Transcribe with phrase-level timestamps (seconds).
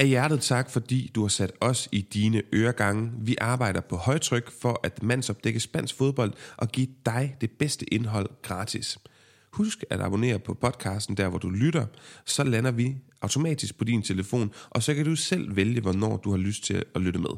[0.00, 3.12] Af hjertet tak, fordi du har sat os i dine øregange.
[3.20, 8.30] Vi arbejder på højtryk for at mandsopdække spansk fodbold og give dig det bedste indhold
[8.42, 8.98] gratis.
[9.52, 11.86] Husk at abonnere på podcasten der, hvor du lytter.
[12.24, 16.30] Så lander vi automatisk på din telefon, og så kan du selv vælge, hvornår du
[16.30, 17.30] har lyst til at lytte med.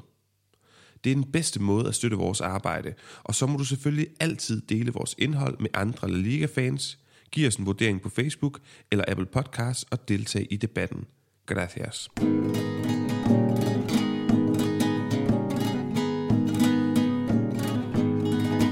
[1.04, 4.60] Det er den bedste måde at støtte vores arbejde, og så må du selvfølgelig altid
[4.60, 6.98] dele vores indhold med andre La Liga-fans.
[7.32, 11.04] give os en vurdering på Facebook eller Apple Podcasts og deltage i debatten.
[11.46, 12.08] Gracias.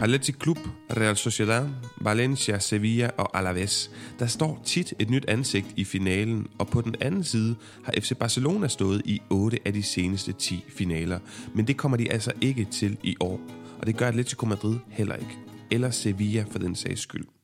[0.03, 0.59] Atletic Club,
[0.97, 1.69] Real Sociedad,
[2.01, 3.91] Valencia, Sevilla og Alaves.
[4.19, 8.13] Der står tit et nyt ansigt i finalen, og på den anden side har FC
[8.17, 11.19] Barcelona stået i 8 af de seneste 10 finaler.
[11.55, 13.41] Men det kommer de altså ikke til i år,
[13.81, 15.39] og det gør Atletico Madrid heller ikke.
[15.71, 17.38] Eller Sevilla for den sags skyld.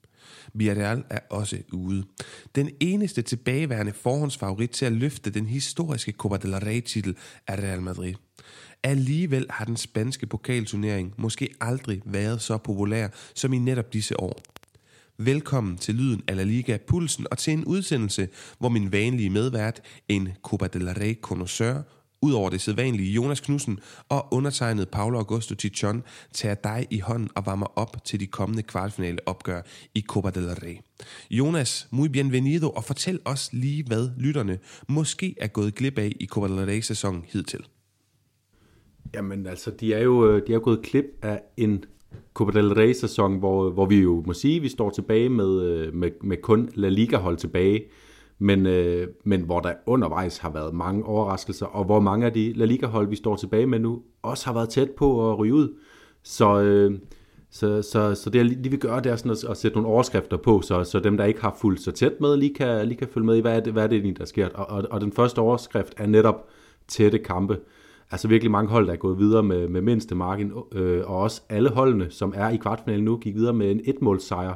[0.55, 2.05] Villarreal er også ude.
[2.55, 8.15] Den eneste tilbageværende forhåndsfavorit til at løfte den historiske Copa del Rey-titel er Real Madrid.
[8.83, 14.43] Alligevel har den spanske pokalturnering måske aldrig været så populær som i netop disse år.
[15.19, 19.81] Velkommen til Lyden af La Liga Pulsen og til en udsendelse, hvor min vanlige medvært,
[20.09, 21.83] en Copa del Rey connoisseur,
[22.25, 27.47] Udover det sædvanlige Jonas Knudsen og undertegnet Paolo Augusto Tichon tager dig i hånden og
[27.47, 29.63] varmer op til de kommende kvartfinale opgør
[29.95, 30.77] i Copa del Rey.
[31.31, 34.59] Jonas, muy bienvenido, og fortæl os lige, hvad lytterne
[34.89, 37.67] måske er gået glip af i Copa del Rey-sæsonen hidtil.
[39.15, 41.85] Jamen altså, de er jo øh, de er gået klip af en
[42.35, 45.95] Copa del Rey-sæson, hvor, hvor vi jo må sige, at vi står tilbage med, øh,
[45.95, 47.85] med, med kun La Liga-hold tilbage
[48.39, 52.53] men, øh, men hvor der undervejs har været mange overraskelser, og hvor mange af de
[52.53, 55.75] La Liga-hold, vi står tilbage med nu, også har været tæt på at ryge ud.
[56.23, 56.99] Så, øh,
[57.51, 59.89] så, så, så det, jeg lige vil gøre, det er sådan at, at sætte nogle
[59.89, 62.99] overskrifter på, så, så dem, der ikke har fulgt så tæt med, lige kan, lige
[62.99, 64.49] kan følge med i, hvad er det, hvad er det der sker.
[64.49, 66.49] Og, og, og den første overskrift er netop
[66.89, 67.59] tætte kampe.
[68.11, 71.43] Altså virkelig mange hold, der er gået videre med, med mindste margin, øh, og også
[71.49, 74.55] alle holdene, som er i kvartfinalen nu, gik videre med en etmålsejr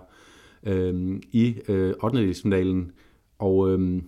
[0.66, 2.34] øh, i øh, 8.
[2.42, 2.92] finalen
[3.38, 4.02] og, øhm,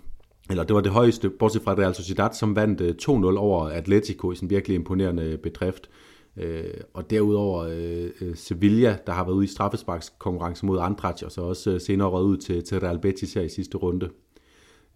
[0.51, 4.33] eller det var det højeste, bortset fra Real Sociedad, som vandt øh, 2-0 over Atletico
[4.33, 5.91] i sin virkelig imponerende øh, bedrift.
[6.37, 6.65] Øh,
[6.95, 11.41] og derudover øh, øh, Sevilla, der har været ude i straffesparkskonkurrence mod Andrach, og så
[11.41, 14.09] også øh, senere røget ud til, til Real Betis her i sidste runde.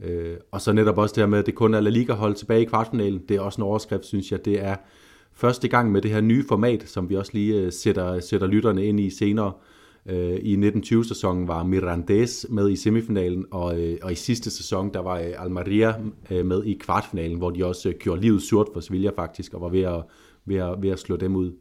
[0.00, 2.62] Øh, og så netop også det her med, at det kun er La Liga-hold tilbage
[2.62, 3.23] i kvartfinalen.
[3.28, 4.44] Det er også en overskrift, synes jeg.
[4.44, 4.77] Det er
[5.33, 8.87] første gang med det her nye format, som vi også lige øh, sætter, sætter lytterne
[8.87, 9.47] ind i senere.
[9.47, 9.74] Øh,
[10.09, 15.00] Øh, I 1920-sæsonen var Mirandes med i semifinalen, og, øh, og i sidste sæson, der
[15.00, 15.94] var øh, Almeria
[16.31, 19.60] øh, med i kvartfinalen, hvor de også øh, gjorde livet surt for Sevilla faktisk, og
[19.60, 20.03] var ved at,
[20.44, 21.53] ved at, ved at slå dem ud.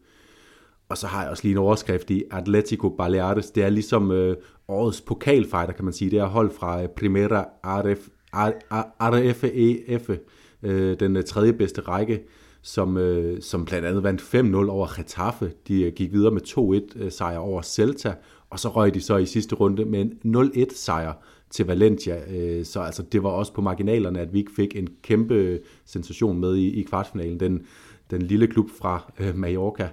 [0.89, 3.51] Og så har jeg også lige en overskrift i Atletico Baleares.
[3.51, 4.35] Det er ligesom øh,
[4.67, 6.11] årets pokalfighter, kan man sige.
[6.11, 8.07] Det er hold fra Primera RF,
[9.01, 10.09] RFEF,
[10.63, 12.23] øh, den tredje bedste række
[12.63, 15.51] som, øh, som blandt andet vandt 5-0 over Getafe.
[15.67, 16.41] De øh, gik videre med
[16.97, 18.13] 2-1 øh, sejr over Celta,
[18.49, 21.13] og så røg de så i sidste runde med en 0-1 sejr
[21.49, 22.33] til Valencia.
[22.35, 26.39] Øh, så altså, det var også på marginalerne, at vi ikke fik en kæmpe sensation
[26.39, 27.39] med i, i kvartfinalen.
[27.39, 27.65] Den,
[28.11, 29.89] den lille klub fra øh, Mallorca.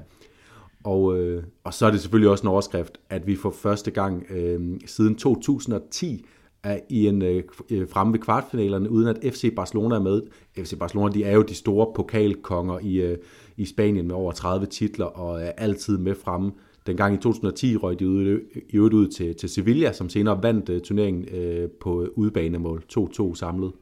[0.84, 4.26] Og, øh, og så er det selvfølgelig også en overskrift, at vi for første gang
[4.30, 6.26] øh, siden 2010
[6.62, 10.22] er i en øh, øh, fremme ved kvartfinalerne, uden at FC Barcelona er med.
[10.58, 13.18] FC Barcelona de er jo de store pokalkonger i, øh,
[13.56, 16.52] i Spanien med over 30 titler og er altid med fremme.
[16.86, 18.40] Dengang i 2010 røg de ud,
[18.70, 23.34] i øvrigt ud til, til Sevilla, som senere vandt øh, turneringen øh, på udbanemål 2-2
[23.34, 23.72] samlet.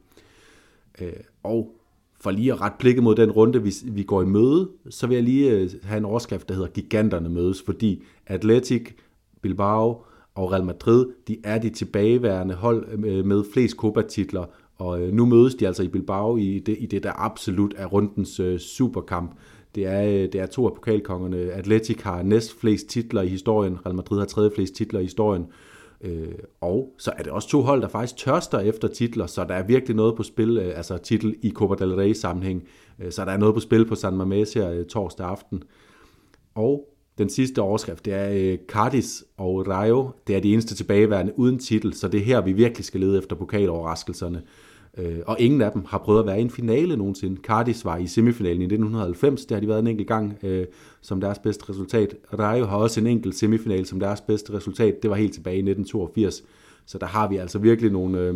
[1.01, 1.13] Øh,
[1.43, 1.75] og
[2.21, 5.15] for lige at ret blikket mod den runde, vi, vi går i møde, så vil
[5.15, 8.91] jeg lige øh, have en overskrift, der hedder Giganterne mødes, fordi Atletic,
[9.41, 10.03] Bilbao,
[10.35, 14.45] og Real Madrid, de er de tilbageværende hold øh, med flest Copa-titler,
[14.75, 17.85] og øh, nu mødes de altså i Bilbao i det, i det der absolut er
[17.85, 19.31] rundens øh, superkamp.
[19.75, 21.37] Det er, det er to af pokalkongerne.
[21.37, 25.45] Atletic har næst flest titler i historien, Real Madrid har tredje flest titler i historien,
[26.01, 29.53] Øh, og så er det også to hold, der faktisk tørster efter titler, så der
[29.53, 32.67] er virkelig noget på spil, øh, altså titel i Copa del Rey sammenhæng,
[32.99, 35.63] øh, så der er noget på spil på San Mamés her øh, torsdag aften.
[36.55, 36.87] Og
[37.19, 40.09] den sidste overskrift, det er øh, Cardis og Rayo.
[40.27, 43.17] Det er de eneste tilbageværende uden titel, så det er her, vi virkelig skal lede
[43.17, 44.41] efter pokaloverraskelserne.
[44.97, 47.41] Øh, og ingen af dem har prøvet at være i en finale nogensinde.
[47.41, 50.65] Cardis var i semifinalen i 1990, det har de været en enkelt gang øh,
[51.01, 52.15] som deres bedste resultat.
[52.39, 55.01] Rayo har også en enkelt semifinal som deres bedste resultat.
[55.01, 56.43] Det var helt tilbage i 1982.
[56.85, 58.35] Så der har vi altså virkelig nogle, øh,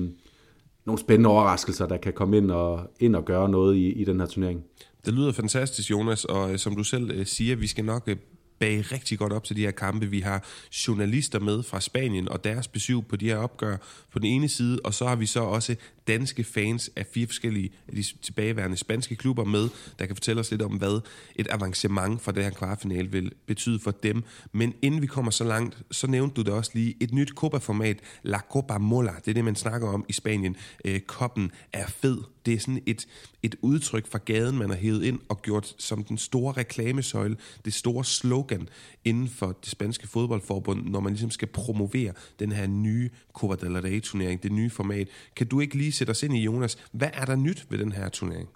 [0.85, 4.19] nogle spændende overraskelser, der kan komme ind og, ind og gøre noget i, i den
[4.19, 4.63] her turnering.
[5.05, 8.15] Det lyder fantastisk, Jonas, og øh, som du selv øh, siger, vi skal nok øh,
[8.63, 10.05] bage rigtig godt op til de her kampe.
[10.05, 10.43] Vi har
[10.87, 13.77] journalister med fra Spanien og deres besøg på de her opgør
[14.11, 15.75] på den ene side, og så har vi så også
[16.07, 19.69] danske fans af fire forskellige af de tilbageværende spanske klubber med,
[19.99, 21.01] der kan fortælle os lidt om, hvad
[21.35, 24.23] et avancement for det her kvartfinale vil betyde for dem.
[24.51, 27.97] Men inden vi kommer så langt, så nævnte du det også lige, et nyt Copa-format,
[28.23, 30.55] La Copa Mola, det er det, man snakker om i Spanien.
[30.85, 32.17] Øh, koppen er fed.
[32.45, 33.07] Det er sådan et,
[33.43, 37.73] et udtryk fra gaden, man har hævet ind og gjort som den store reklamesøjle, det
[37.73, 38.69] store slogan
[39.05, 43.77] inden for det spanske fodboldforbund, når man ligesom skal promovere den her nye Copa del
[43.77, 45.07] Rey-turnering, det nye format.
[45.35, 47.91] Kan du ikke lige sætte os ind i, Jonas, hvad er der nyt ved den
[47.91, 48.49] her turnering?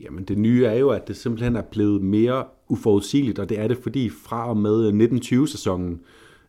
[0.00, 3.68] Jamen det nye er jo, at det simpelthen er blevet mere uforudsigeligt, og det er
[3.68, 6.00] det, fordi fra og med 1920-sæsonen,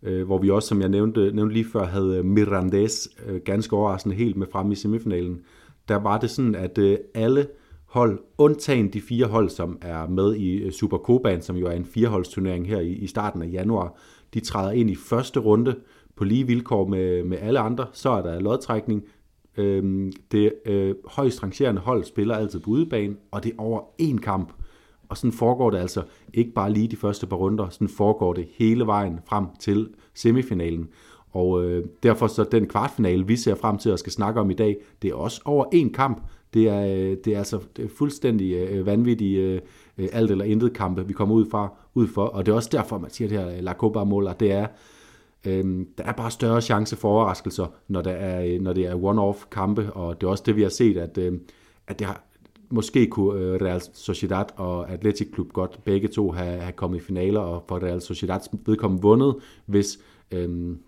[0.03, 4.15] øh, hvor vi også, som jeg nævnte, nævnte lige før, havde Mirandes øh, ganske overraskende
[4.15, 5.42] helt med frem i semifinalen,
[5.88, 7.47] der var det sådan, at øh, alle
[7.86, 11.86] hold, undtagen de fire hold, som er med i øh, Super som jo er en
[11.86, 13.97] fireholdsturnering her i, i starten af januar,
[14.33, 15.75] de træder ind i første runde
[16.15, 17.88] på lige vilkår med, med alle andre.
[17.94, 19.04] Så er der lodtrækning.
[19.57, 24.18] Øh, det øh, højst rangerende hold spiller altid på udebane, og det er over én
[24.18, 24.53] kamp.
[25.09, 26.03] Og sådan foregår det altså
[26.33, 30.89] ikke bare lige de første par runder, sådan foregår det hele vejen frem til semifinalen.
[31.31, 34.53] Og øh, derfor så den kvartfinale, vi ser frem til at skal snakke om i
[34.53, 36.21] dag, det er også over én kamp.
[36.54, 39.62] Det er, øh, det er altså det er fuldstændig øh, vanvittige
[39.97, 42.25] øh, alt eller intet kampe, vi kommer ud, fra, ud for.
[42.25, 44.68] Og det er også derfor, man siger det her La Copa Mola, det er,
[45.46, 48.96] øh, der er bare større chance for overraskelser, når, der er, øh, når det er
[48.96, 51.40] one-off kampe, og det er også det, vi har set, at, øh,
[51.88, 52.24] at det har,
[52.70, 57.04] måske kunne øh, Real Sociedad og Athletic Club godt begge to have, have kommet i
[57.04, 59.36] finaler, og for Real Sociedads vedkommende vundet,
[59.66, 60.00] hvis
[60.32, 60.80] øhm,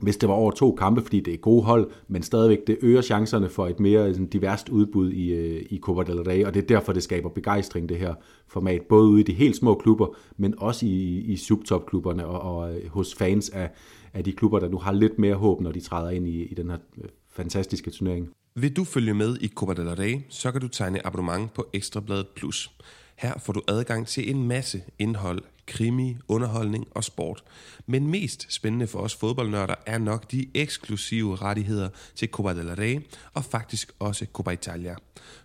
[0.00, 3.02] hvis det var over to kampe, fordi det er gode hold, men stadigvæk det øger
[3.02, 6.62] chancerne for et mere sådan, diverst udbud i, øh, i Copa del Rey, og det
[6.62, 8.14] er derfor, det skaber begejstring, det her
[8.48, 12.74] format, både ude i de helt små klubber, men også i, i subtopklubberne og, og
[12.74, 13.70] øh, hos fans af,
[14.14, 16.54] af de klubber, der nu har lidt mere håb, når de træder ind i, i
[16.54, 18.28] den her øh, fantastiske turnering.
[18.54, 22.26] Vil du følge med i Copa del Rey, så kan du tegne abonnement på Ekstrabladet
[22.36, 22.70] Plus.
[23.16, 27.44] Her får du adgang til en masse indhold, krimi, underholdning og sport.
[27.86, 33.00] Men mest spændende for os fodboldnørder er nok de eksklusive rettigheder til Copa del Rey
[33.34, 34.94] og faktisk også Copa Italia.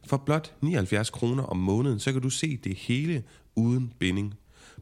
[0.08, 3.24] For blot 79 kroner om måneden, så kan du se det hele
[3.56, 4.34] uden binding.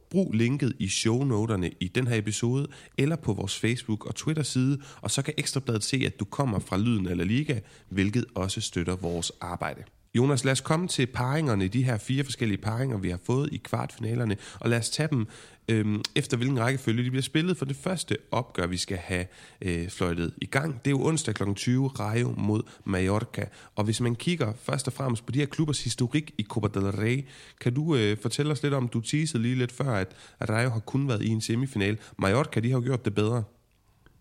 [0.10, 4.82] Brug linket i shownoterne i den her episode, eller på vores Facebook og Twitter side,
[5.02, 7.60] og så kan Ekstrabladet se, at du kommer fra Lyden eller Liga,
[7.90, 9.84] hvilket også støtter vores arbejde.
[10.16, 13.58] Jonas, lad os komme til paringerne, de her fire forskellige paringer, vi har fået i
[13.58, 15.28] kvartfinalerne, og lad os tage dem
[15.68, 17.58] øhm, efter hvilken rækkefølge de bliver spillet.
[17.58, 19.26] For det første opgør, vi skal have
[19.62, 21.44] øh, fløjtet i gang, det er jo onsdag kl.
[21.56, 23.46] 20, Rayo mod Mallorca.
[23.76, 26.92] Og hvis man kigger først og fremmest på de her klubbers historik i Copa del
[26.92, 27.26] Rey,
[27.62, 30.70] kan du øh, fortælle os lidt om, du teasede lige lidt før, at, at Rayo
[30.70, 31.98] har kun været i en semifinal.
[32.18, 33.44] Mallorca, de har jo gjort det bedre.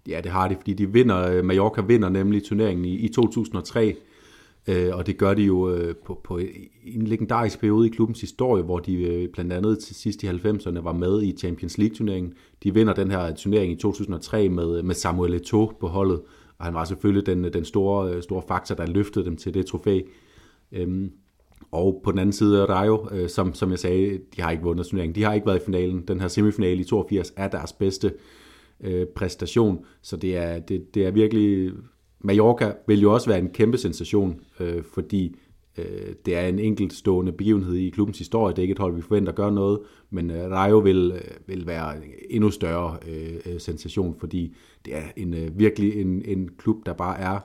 [0.09, 3.97] Ja, det har de, fordi de vinder, øh, Mallorca vinder nemlig turneringen i, i 2003
[4.69, 6.39] Øh, og det gør de jo øh, på, på
[6.85, 10.81] en legendarisk periode i klubbens historie, hvor de øh, blandt andet til sidst i 90'erne
[10.81, 12.35] var med i Champions League-turneringen.
[12.63, 16.21] De vinder den her turnering i 2003 med, med Samuel Eto'o på holdet,
[16.59, 19.67] og han var selvfølgelig den, den store, øh, store faktor, der løftede dem til det
[19.67, 20.01] trofæ.
[20.73, 21.13] Øhm,
[21.71, 24.87] og på den anden side Rayo, øh, som, som jeg sagde, de har ikke vundet
[24.87, 25.15] turneringen.
[25.15, 26.05] De har ikke været i finalen.
[26.09, 28.13] Den her semifinale i 82 er deres bedste
[28.81, 31.73] øh, præstation, så det er, det, det er virkelig
[32.21, 35.37] Mallorca vil jo også være en kæmpe sensation, øh, fordi
[35.79, 38.55] øh, det er en enkeltstående begivenhed i klubbens historie.
[38.55, 41.67] Det er ikke et hold, vi forventer gøre noget, men øh, Rayo vil, øh, vil
[41.67, 46.51] være en endnu større øh, øh, sensation, fordi det er en øh, virkelig en, en
[46.59, 47.41] klub, der bare er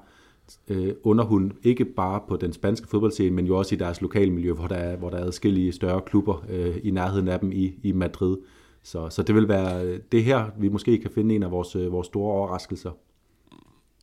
[0.67, 4.53] øh, underhund, ikke bare på den spanske fodboldscene, men jo også i deres lokale miljø,
[4.53, 7.74] hvor der er, hvor der er adskillige større klubber øh, i nærheden af dem i,
[7.83, 8.38] i Madrid.
[8.83, 11.75] Så, så det vil være øh, det her, vi måske kan finde en af vores,
[11.75, 12.91] vores store overraskelser.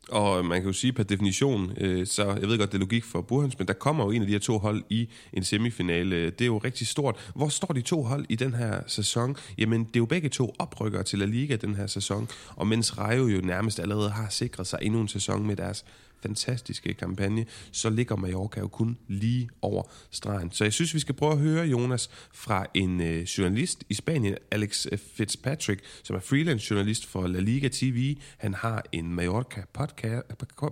[0.09, 3.03] Og man kan jo sige per definition, øh, så jeg ved godt, det er logik
[3.03, 6.29] for Burhans, men der kommer jo en af de her to hold i en semifinale.
[6.29, 7.31] Det er jo rigtig stort.
[7.35, 9.35] Hvor står de to hold i den her sæson?
[9.57, 12.29] Jamen, det er jo begge to oprykkere til La Liga den her sæson.
[12.55, 15.85] Og mens Rayo jo nærmest allerede har sikret sig endnu en sæson med deres
[16.21, 20.51] fantastiske kampagne, så ligger Mallorca jo kun lige over stregen.
[20.51, 24.35] Så jeg synes, vi skal prøve at høre, Jonas, fra en øh, journalist i Spanien,
[24.51, 28.17] Alex øh, Fitzpatrick, som er freelance journalist for La Liga TV.
[28.37, 30.25] Han har en Mallorca podcast,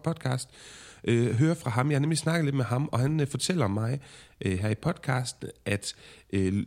[0.04, 0.50] podcast
[1.04, 1.92] øh, høre fra ham.
[1.92, 4.00] Jeg har nemlig snakket lidt med ham, og han øh, fortæller mig
[4.46, 5.96] øh, her i podcasten, at
[6.34, 6.64] øh,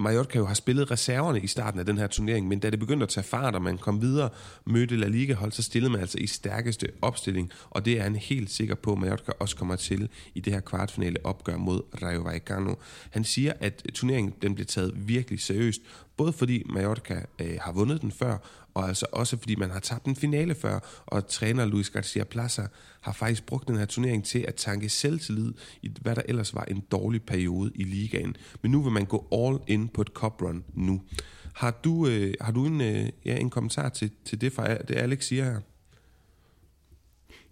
[0.00, 3.02] Mallorca jo har spillet reserverne i starten af den her turnering, men da det begyndte
[3.04, 4.28] at tage fart, og man kom videre,
[4.66, 8.50] mødte La Liga-hold, så stillede man altså i stærkeste opstilling, og det er han helt
[8.50, 12.74] sikker på, at Mallorca også kommer til i det her kvartfinale opgør mod Rayo Vallecano.
[13.10, 15.80] Han siger, at turneringen den bliver taget virkelig seriøst,
[16.20, 18.38] Både fordi Mallorca øh, har vundet den før,
[18.74, 22.66] og altså også fordi man har tabt en finale før, og træner Luis Garcia Plaza
[23.00, 26.64] har faktisk brugt den her turnering til at tanke selvtillid i hvad der ellers var
[26.64, 28.36] en dårlig periode i ligaen.
[28.62, 31.02] Men nu vil man gå all in på et cup run nu.
[31.54, 34.96] Har du, øh, har du en, øh, ja, en kommentar til, til det, fra, det
[34.96, 35.60] Alex siger her?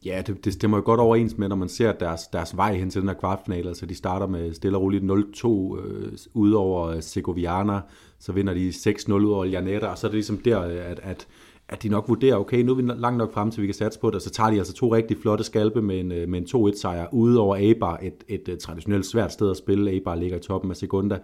[0.05, 2.91] Ja, det, det stemmer jo godt overens med, når man ser deres, deres vej hen
[2.91, 3.69] til den her kvartfinale.
[3.69, 7.81] Altså, de starter med stille og roligt 0-2 øh, ud over øh, Segoviana,
[8.19, 11.27] så vinder de 6-0 ud over Llanera, og så er det ligesom der, at, at,
[11.69, 14.01] at de nok vurderer, okay, nu er vi langt nok frem til, vi kan satse
[14.01, 16.39] på det, og så tager de altså to rigtig flotte skalpe med en, øh, med
[16.39, 19.91] en 2-1-sejr ude over Eibar, et, et, et traditionelt svært sted at spille.
[19.91, 21.19] Eibar ligger i toppen af Segunda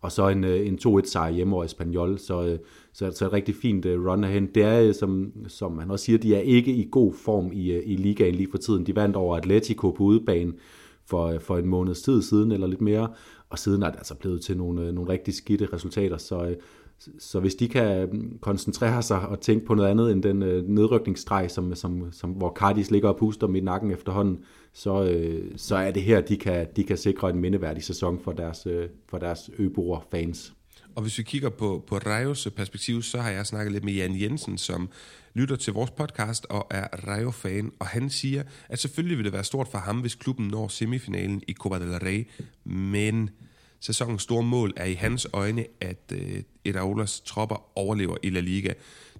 [0.00, 2.58] og så en, øh, en 2-1 sejr hjemme over Espanyol, så, øh,
[2.92, 4.46] så, så et rigtig fint øh, run herhen.
[4.46, 7.96] Det er, som, som han også siger, de er ikke i god form i, i
[7.96, 8.86] ligaen lige for tiden.
[8.86, 10.52] De vandt over Atletico på udebane
[11.06, 13.08] for, for en måneds tid siden, eller lidt mere,
[13.48, 16.54] og siden er det altså blevet til nogle, nogle rigtig skidte resultater, så,
[17.18, 20.68] så hvis de kan mm, koncentrere sig og tænke på noget andet end den øh,
[20.68, 24.38] nedrykningsstreg, som, som, som, hvor Cardis ligger og puster dem i nakken efterhånden,
[24.72, 28.32] så, øh, så er det her, de kan, de kan sikre en mindeværdig sæson for
[28.32, 30.52] deres, øh, for deres øboer fans.
[30.94, 34.20] Og hvis vi kigger på, på Rajos perspektiv, så har jeg snakket lidt med Jan
[34.20, 34.88] Jensen, som
[35.34, 39.44] lytter til vores podcast og er Rayo-fan, og han siger, at selvfølgelig vil det være
[39.44, 42.28] stort for ham, hvis klubben når semifinalen i Copa del Rey,
[42.64, 43.30] men
[43.80, 48.72] sæsonens store mål er i hans øjne, at øh, Iraolas tropper overlever i La Liga.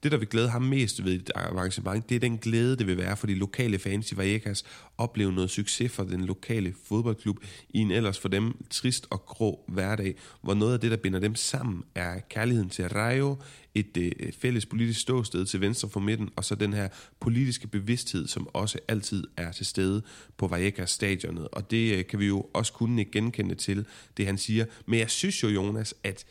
[0.02, 2.98] Det, der vil glæde ham mest ved et arrangement, det er den glæde, det vil
[2.98, 4.64] være for de lokale fans i Vallecas
[4.98, 9.64] opleve noget succes for den lokale fodboldklub i en ellers for dem trist og grå
[9.68, 13.36] hverdag, hvor noget af det, der binder dem sammen, er kærligheden til Rayo,
[13.74, 16.88] et øh, fælles politisk ståsted til venstre for midten, og så den her
[17.20, 20.02] politiske bevidsthed, som også altid er til stede
[20.36, 21.48] på Vallecas stadionet.
[21.48, 24.64] Og det øh, kan vi jo også kunne genkende til, det han siger.
[24.86, 26.24] Men jeg synes jo, Jonas, at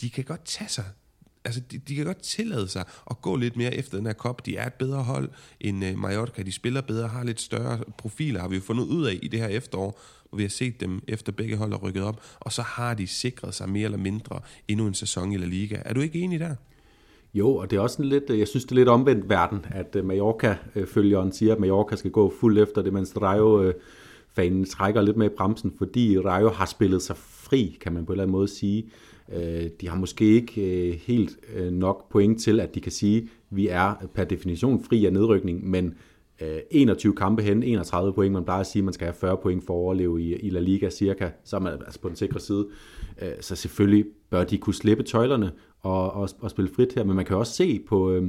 [0.00, 0.84] de kan godt tage sig
[1.46, 4.46] altså, de, de kan godt tillade sig at gå lidt mere efter den her kop.
[4.46, 5.28] De er et bedre hold
[5.60, 6.42] end øh, Mallorca.
[6.42, 9.40] De spiller bedre, har lidt større profiler, har vi jo fundet ud af i det
[9.40, 12.20] her efterår, hvor vi har set dem efter begge hold er rykket op.
[12.40, 15.78] Og så har de sikret sig mere eller mindre endnu en sæson i La Liga.
[15.84, 16.54] Er du ikke enig der?
[17.34, 19.96] Jo, og det er også lidt, øh, jeg synes det er lidt omvendt verden, at
[19.96, 23.72] øh, Mallorca-følgeren øh, siger, at Mallorca skal gå fuldt efter det, mens Rayo
[24.36, 28.12] fanen trækker lidt med i bremsen, fordi Rayo har spillet sig fri, kan man på
[28.12, 28.90] en eller anden måde sige.
[29.32, 33.22] Øh, de har måske ikke øh, helt øh, nok point til, at de kan sige,
[33.22, 35.94] at vi er per definition fri af nedrykning, men
[36.42, 39.36] øh, 21 kampe hen, 31 point, man plejer at sige, at man skal have 40
[39.36, 42.16] point for at overleve i, i La Liga cirka, så er man altså på den
[42.16, 42.68] sikre side.
[43.40, 45.52] Så selvfølgelig bør de kunne slippe tøjlerne
[45.82, 48.28] og, og, og spille frit her, men man kan også se på, øh,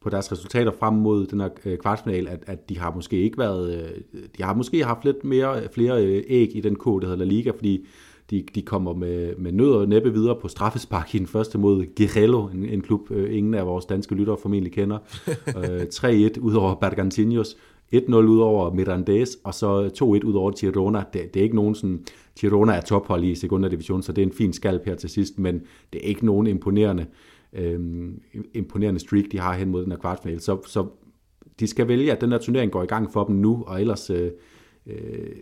[0.00, 3.92] på deres resultater frem mod den her kvartfinal, at, at de har måske ikke været,
[4.36, 7.50] de har måske haft lidt mere, flere æg i den kode, der hedder La Liga,
[7.50, 7.86] fordi
[8.30, 11.86] de, de kommer med, med nød og næppe videre på straffespark i den første mod
[11.96, 14.98] Guerrero, en, en klub, øh, ingen af vores danske lyttere formentlig kender.
[15.58, 17.56] øh, 3-1 ud over Bergantinos,
[17.94, 21.04] 1-0 ud over Mirandes, og så 2-1 ud over Girona.
[21.12, 22.04] Det, det er ikke nogen sådan,
[22.40, 25.38] Girona er tophold i sekunda division, så det er en fin skalp her til sidst,
[25.38, 27.06] men det er ikke nogen imponerende,
[27.52, 28.10] øh,
[28.54, 30.40] imponerende streak, de har hen mod den her kvartfinale.
[30.40, 30.86] Så, så
[31.60, 34.10] de skal vælge, at den her turnering går i gang for dem nu, og ellers,
[34.10, 34.30] øh,
[34.86, 35.36] øh,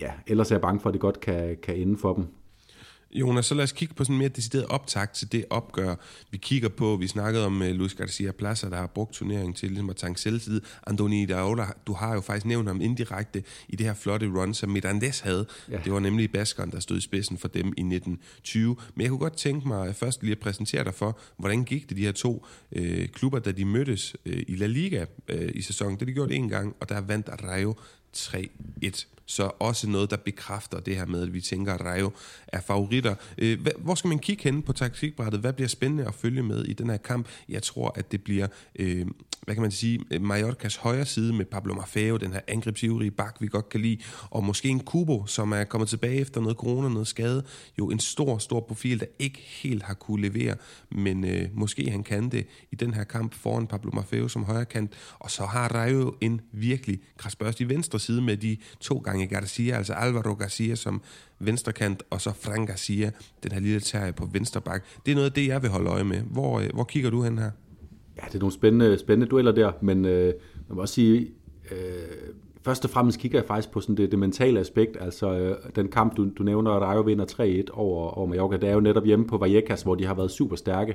[0.00, 2.26] ja, ellers er jeg bange for, at det godt kan, kan ende for dem.
[3.10, 5.94] Jonas, så lad os kigge på sådan mere decideret optakt til det opgør,
[6.30, 6.96] vi kigger på.
[6.96, 10.20] Vi snakkede om uh, Luis Garcia Plaza, der har brugt turneringen til ligesom at tanke
[10.20, 10.60] selvtid.
[10.86, 14.70] Andoni Daola, du har jo faktisk nævnt ham indirekte i det her flotte run, som
[14.70, 15.46] Mirandes havde.
[15.70, 15.80] Ja.
[15.84, 18.76] Det var nemlig Baskeren, der stod i spidsen for dem i 1920.
[18.94, 21.96] Men jeg kunne godt tænke mig først lige at præsentere dig for, hvordan gik det
[21.96, 25.92] de her to øh, klubber, da de mødtes øh, i La Liga øh, i sæsonen.
[25.92, 27.74] Det har de gjort en gang, og der vandt Rayo
[28.16, 29.17] 3-1.
[29.28, 32.10] Så også noget, der bekræfter det her med, at vi tænker, at Rayo
[32.46, 33.14] er favoritter.
[33.38, 35.40] Øh, hvor skal man kigge hen på taktikbrættet?
[35.40, 37.28] Hvad bliver spændende at følge med i den her kamp?
[37.48, 38.46] Jeg tror, at det bliver,
[38.78, 39.06] øh,
[39.44, 43.46] hvad kan man sige, Mallorcas højre side med Pablo Maffeo, den her angrebsivrige bak, vi
[43.46, 43.98] godt kan lide,
[44.30, 47.44] og måske en Kubo, som er kommet tilbage efter noget corona, noget skade.
[47.78, 50.56] Jo en stor, stor profil, der ikke helt har kunne levere,
[50.90, 54.64] men øh, måske han kan det i den her kamp foran Pablo Maffeo som højre
[54.64, 54.92] kant.
[55.18, 59.76] Og så har Rayo en virkelig krasbørst i venstre side med de to gange Garcia,
[59.76, 61.02] altså Alvaro Garcia som
[61.38, 63.10] venstrekant, og så Frank Garcia,
[63.42, 64.84] den her lille terrier på venstre bak.
[65.06, 66.20] Det er noget af det, jeg vil holde øje med.
[66.20, 67.50] Hvor, øh, hvor kigger du hen her?
[68.16, 70.34] Ja, det er nogle spændende, spændende dueller der, men øh,
[70.68, 71.30] man må også sige,
[71.70, 71.78] øh,
[72.64, 75.88] først og fremmest kigger jeg faktisk på sådan det, det mentale aspekt, altså øh, den
[75.88, 79.04] kamp, du, du nævner, at Rayo vinder 3-1 over, over Mallorca, det er jo netop
[79.04, 80.94] hjemme på Vallecas, hvor de har været super stærke,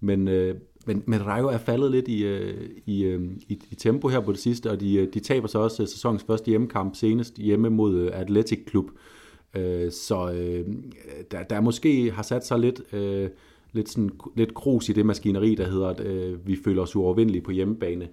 [0.00, 0.54] men, øh,
[0.90, 4.32] men, men Rayo er faldet lidt i, øh, i, øh, i, i tempo her på
[4.32, 8.10] det sidste, og de, øh, de taber så også sæsonens første hjemmekamp senest hjemme mod
[8.12, 8.90] Athletic Klub.
[9.90, 10.34] Så
[11.30, 12.82] der, der måske har sat sig lidt
[13.72, 16.02] lidt, sådan, lidt krus i det maskineri, der hedder, at
[16.46, 18.08] vi føler os uovervindelige på hjemmebane.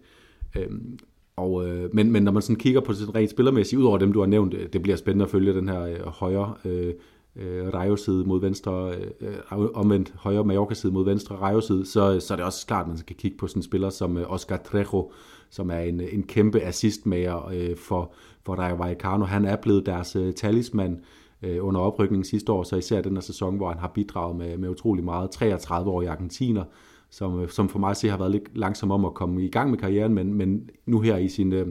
[0.58, 1.00] Øhm,
[1.36, 4.20] og, øh, men, men når man sådan kigger på det rent spillermæssigt, udover dem, du
[4.20, 6.94] har nævnt, det bliver spændende at følge den her øh, højre øh,
[7.38, 12.36] øh, Rayo-side mod venstre, øh, øh, omvendt højre Mallorca-side mod venstre Rayo-side, så, så er
[12.36, 15.12] det også klart, at man skal kigge på sådan en spiller som øh, Oscar Trejo,
[15.50, 18.14] som er en, en kæmpe assistmager øh, for,
[18.46, 19.26] for Rayo Vallecano.
[19.26, 21.00] Han er blevet deres øh, talisman
[21.42, 24.58] øh, under oprykningen sidste år, så især den her sæson, hvor han har bidraget med,
[24.58, 25.32] med utrolig meget.
[25.32, 26.64] 33 år i argentiner,
[27.10, 29.50] som, øh, som for mig at se har været lidt langsom om at komme i
[29.50, 31.68] gang med karrieren, men, men nu her i sin, øh,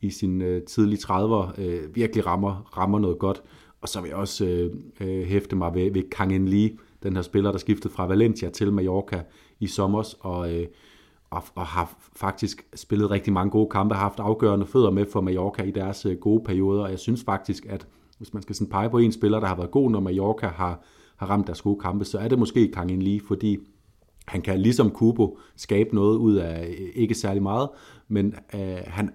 [0.00, 3.42] i sin øh, tidlige 30'er øh, virkelig rammer, rammer noget godt.
[3.84, 6.70] Og så vil jeg også øh, øh, hæfte mig ved, ved Kang Lee,
[7.02, 9.22] den her spiller, der skiftede fra Valencia til Mallorca
[9.60, 10.66] i sommer, og, øh,
[11.30, 15.20] og, og har faktisk spillet rigtig mange gode kampe, har haft afgørende fødder med for
[15.20, 17.86] Mallorca i deres øh, gode perioder, og jeg synes faktisk, at
[18.18, 20.84] hvis man skal sådan pege på en spiller, der har været god, når Mallorca har,
[21.16, 23.58] har ramt deres gode kampe, så er det måske Kang Lee, fordi
[24.26, 27.68] han kan ligesom Kubo skabe noget ud af øh, ikke særlig meget,
[28.08, 29.10] men øh, han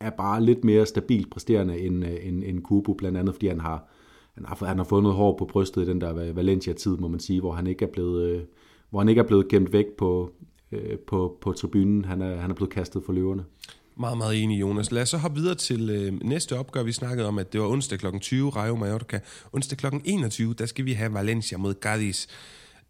[0.00, 3.60] er bare lidt mere stabilt præsterende end, øh, end, end Kubo, blandt andet fordi han
[3.60, 3.88] har,
[4.34, 7.20] han har, han har fået noget hår på brystet i den der Valencia-tid, må man
[7.20, 8.42] sige, hvor han ikke er blevet, øh,
[8.90, 10.32] hvor han ikke er blevet gemt væk på,
[10.72, 12.04] øh, på, på tribunen.
[12.04, 13.44] Han er, han er blevet kastet for løverne.
[13.96, 14.92] Meget, meget enig, Jonas.
[14.92, 16.82] Lad os så hoppe videre til øh, næste opgør.
[16.82, 18.06] Vi snakkede om, at det var onsdag kl.
[18.20, 19.20] 20, Rayo Mallorca.
[19.52, 19.86] Onsdag kl.
[20.04, 22.26] 21, der skal vi have Valencia mod Cadiz.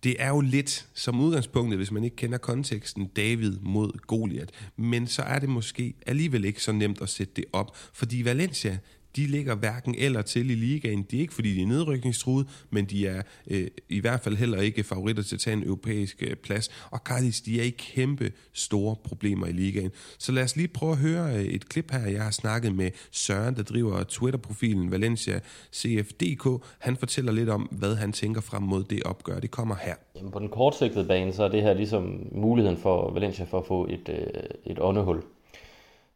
[0.04, 4.52] Det er jo lidt som udgangspunktet, hvis man ikke kender konteksten, David mod Goliath.
[4.76, 8.78] Men så er det måske alligevel ikke så nemt at sætte det op, fordi Valencia,
[9.16, 11.02] de ligger hverken eller til i ligaen.
[11.02, 14.60] Det er ikke, fordi de er nedrykningstruede, men de er øh, i hvert fald heller
[14.60, 16.70] ikke favoritter til at tage en europæisk øh, plads.
[16.90, 19.90] Og Cardis, de er i kæmpe store problemer i ligaen.
[20.18, 22.06] Så lad os lige prøve at høre øh, et klip her.
[22.06, 25.40] Jeg har snakket med Søren, der driver Twitter-profilen Valencia
[25.72, 26.64] CFDK.
[26.78, 29.40] Han fortæller lidt om, hvad han tænker frem mod det opgør.
[29.40, 29.94] Det kommer her.
[30.16, 33.66] Jamen, på den kortsigtede bane, så er det her ligesom muligheden for Valencia for at
[33.66, 34.26] få et, øh,
[34.66, 35.22] et åndehul.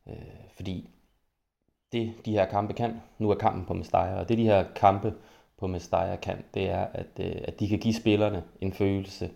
[0.09, 0.14] Øh,
[0.57, 0.90] fordi
[1.92, 5.14] det, de her kampe kan, nu er kampen på Mestalla, og det de her kampe
[5.59, 9.30] på Mestalla kan, det er, at, øh, at de kan give spillerne en følelse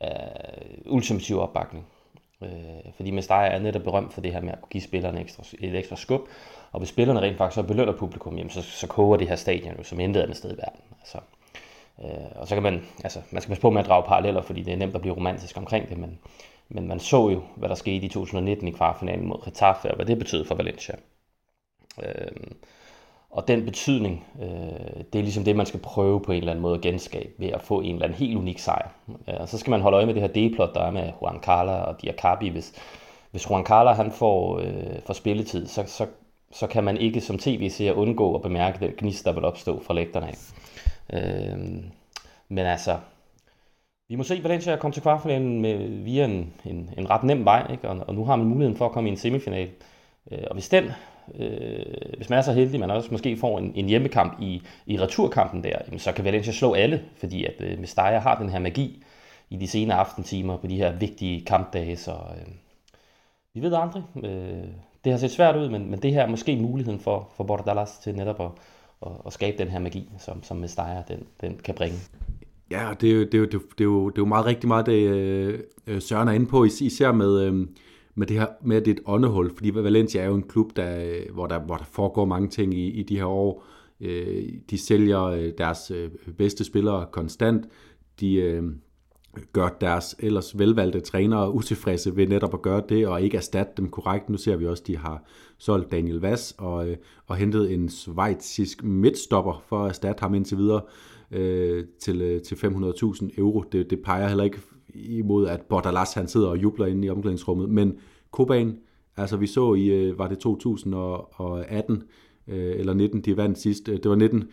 [0.00, 1.86] af ultimativ opbakning.
[2.42, 5.44] Øh, fordi Mestalla er netop berømt for det her med at kunne give spillerne ekstra,
[5.58, 6.20] et ekstra skub,
[6.72, 9.76] og hvis spillerne rent faktisk så belønner publikum, jamen så, så koger det her stadion
[9.78, 10.80] jo som intet andet sted i verden.
[11.00, 11.18] Altså,
[12.04, 14.62] øh, og så kan man, altså man skal passe på med at drage paralleller, fordi
[14.62, 16.18] det er nemt at blive romantisk omkring det, men,
[16.68, 20.06] men man så jo, hvad der skete i 2019 i kvartfinalen mod Getafe, og hvad
[20.06, 20.94] det betød for Valencia.
[21.98, 22.52] Øh,
[23.30, 26.62] og den betydning, øh, det er ligesom det, man skal prøve på en eller anden
[26.62, 28.88] måde at genskabe ved at få en eller anden helt unik sejr.
[29.26, 31.72] Og så skal man holde øje med det her D-plot, der er med Juan Carla
[31.72, 32.48] og Diakabi.
[32.48, 32.74] Hvis,
[33.30, 36.06] hvis Juan Carla han får, øh, får spilletid, så, så,
[36.52, 39.94] så kan man ikke som tv-seer undgå at bemærke den gnist, der vil opstå fra
[39.94, 40.36] lægterne af.
[41.12, 41.58] Øh,
[42.48, 42.98] men altså,
[44.08, 47.72] vi må se Valencia kommer til kvartfinalen med, via en, en, en ret nem vej,
[47.72, 47.88] ikke?
[47.88, 49.70] Og, og nu har man muligheden for at komme i en semifinal.
[50.30, 50.84] Øh, og hvis den
[51.38, 55.00] øh, hvis man er så heldig, man også måske får en, en hjemmekamp i, i
[55.00, 58.58] returkampen der, jamen, så kan Valencia slå alle, fordi at øh, Mestalla har den her
[58.58, 59.02] magi
[59.50, 62.52] i de sene aftentimer på de her vigtige kampdage, så øh,
[63.54, 64.02] vi ved aldrig.
[64.24, 64.68] Øh,
[65.04, 67.98] det har set svært ud, men, men det her er måske muligheden for, for Bordalas
[67.98, 68.50] til netop at,
[69.06, 71.98] at, at skabe den her magi, som, som Mestalla den, den kan bringe.
[72.70, 74.68] Ja, det er, jo, det, er jo, det, er jo, det er jo meget rigtig
[74.68, 75.08] meget det,
[75.86, 77.66] øh, Søren er inde på, især med, øh,
[78.14, 80.76] med det her med, at det er et åndehul, fordi Valencia er jo en klub,
[80.76, 83.64] der, øh, hvor, der, hvor der foregår mange ting i, i de her år.
[84.00, 87.68] Øh, de sælger øh, deres øh, bedste spillere konstant.
[88.20, 88.62] De øh,
[89.52, 93.90] gør deres ellers velvalgte trænere utilfredse ved netop at gøre det, og ikke erstatte dem
[93.90, 94.30] korrekt.
[94.30, 95.24] Nu ser vi også, at de har
[95.58, 96.96] solgt Daniel Vass og, øh,
[97.26, 100.80] og hentet en svejtsisk midtstopper for at erstatte ham indtil videre
[101.30, 103.64] øh, til, til 500.000 euro.
[103.72, 104.60] Det, det peger heller ikke
[104.94, 107.68] imod, at Bordalas han sidder og jubler inde i omklædningsrummet.
[107.68, 107.94] Men
[108.30, 108.78] Koban,
[109.16, 112.02] altså vi så i, øh, var det 2018
[112.48, 114.44] øh, eller 19, de vandt sidst, øh, det var 19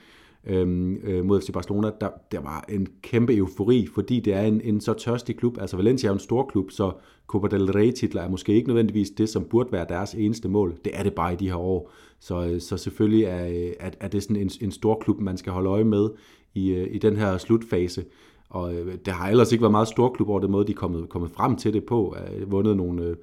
[0.48, 4.62] øhm, øh, mod FC Barcelona, der, der var en kæmpe eufori, fordi det er en,
[4.62, 5.58] en så tørstig klub.
[5.62, 6.92] Altså Valencia er en stor klub, så
[7.28, 10.78] Copa del Rey titler er måske ikke nødvendigvis det, som burde være deres eneste mål.
[10.86, 11.92] Det er det bare i de her år.
[12.20, 15.70] Så, så selvfølgelig er, er, er det sådan en, en stor klub, man skal holde
[15.70, 16.10] øje med
[16.54, 18.06] i, i den her slutfase.
[18.50, 20.76] Og øh, det har ellers ikke været meget store klubber over den måde, de er
[20.76, 22.16] kommet, kommet frem til det på.
[22.18, 23.16] Øh, vundet nogle, øh,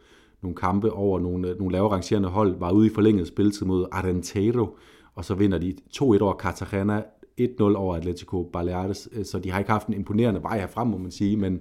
[0.43, 3.87] nogle kampe over nogle, øh, nogle lavere rangerende hold, var ude i forlænget spilletid mod
[3.93, 4.77] Arantero,
[5.15, 7.03] og så vinder de 2-1 over Cartagena,
[7.41, 10.99] 1-0 over Atletico Baleares, øh, så de har ikke haft en imponerende vej herfrem, må
[10.99, 11.61] man sige, men,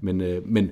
[0.00, 0.70] men, øh, men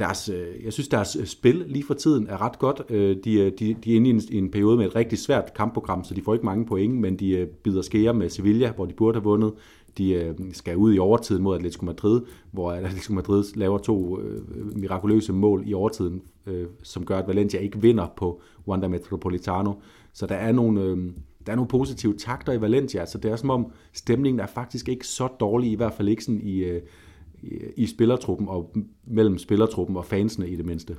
[0.00, 2.82] deres, øh, jeg synes, deres øh, spil lige for tiden er ret godt.
[2.88, 5.18] Øh, de, øh, de, de er inde i en, i en periode med et rigtig
[5.18, 8.72] svært kampprogram, så de får ikke mange point, men de øh, bider skære med Sevilla,
[8.72, 9.52] hvor de burde have vundet.
[10.00, 14.42] De øh, skal ud i overtiden mod Atletico Madrid, hvor Atletico Madrid laver to øh,
[14.76, 19.72] mirakuløse mål i overtiden, øh, som gør, at Valencia ikke vinder på Wanda Metropolitano.
[20.12, 20.96] Så der er nogle, øh,
[21.46, 23.06] der er nogle positive takter i Valencia.
[23.06, 26.24] Så det er som om stemningen er faktisk ikke så dårlig, i hvert fald ikke
[26.24, 26.82] sådan i, øh,
[27.42, 30.96] i, i spillertruppen og mellem spillertruppen og fansene i det mindste.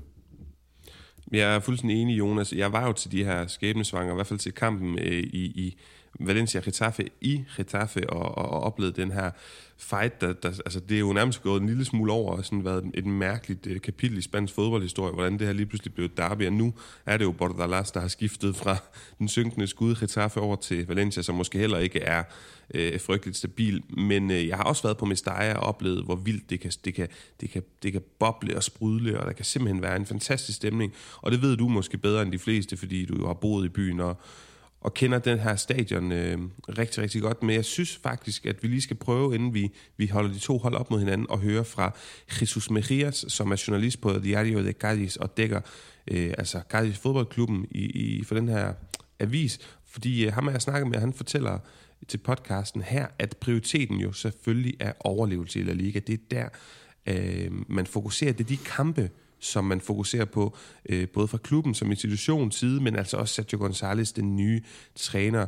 [1.31, 2.53] Jeg er fuldstændig enig, Jonas.
[2.53, 5.77] Jeg var jo til de her skæbnesvanger, i hvert fald til kampen øh, i, i
[6.19, 9.31] Valencia Getafe i Getafe og, og, og oplevede den her
[9.77, 12.65] fight, der, der, altså det er jo nærmest gået en lille smule over og sådan
[12.65, 16.47] været et mærkeligt uh, kapitel i spansk fodboldhistorie, hvordan det her lige pludselig blev derby,
[16.47, 16.73] og nu
[17.05, 18.77] er det jo Bordalas, der har skiftet fra
[19.19, 22.23] den synkende skud Getafe over til Valencia, som måske heller ikke er
[22.75, 26.49] uh, frygteligt stabil, men uh, jeg har også været på Mestalla og oplevet, hvor vildt
[26.49, 27.07] det kan, det, kan,
[27.41, 30.93] det, kan, det kan boble og sprudle, og der kan simpelthen være en fantastisk stemning,
[31.21, 33.69] og det ved du måske bedre end de fleste, fordi du jo har boet i
[33.69, 34.17] byen, og
[34.81, 36.37] og kender den her stadion øh,
[36.69, 37.43] rigtig, rigtig godt.
[37.43, 40.57] Men jeg synes faktisk, at vi lige skal prøve, inden vi, vi holder de to
[40.57, 41.95] hold op mod hinanden, og høre fra
[42.41, 45.61] Jesus Merias, som er journalist på Diario de Cádiz og dækker
[46.11, 48.73] øh, altså Cádiz fodboldklubben i, i, for den her
[49.19, 49.59] avis.
[49.85, 51.59] Fordi øh, ham jeg snakket med, han fortæller
[52.07, 55.99] til podcasten her, at prioriteten jo selvfølgelig er overlevelse i La Liga.
[55.99, 56.49] Det er der,
[57.05, 58.33] øh, man fokuserer.
[58.33, 59.09] Det er de kampe,
[59.41, 60.57] som man fokuserer på,
[60.89, 64.61] øh, både fra klubben som institutions side, men altså også Sergio González, den nye
[64.95, 65.47] træner.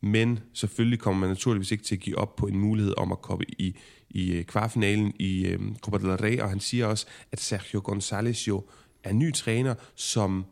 [0.00, 3.22] Men selvfølgelig kommer man naturligvis ikke til at give op på en mulighed om at
[3.22, 3.76] komme i,
[4.10, 8.48] i øh, kvartfinalen i øh, Copa del Rey, og han siger også, at Sergio González
[8.48, 8.64] jo
[9.04, 10.44] er ny træner, som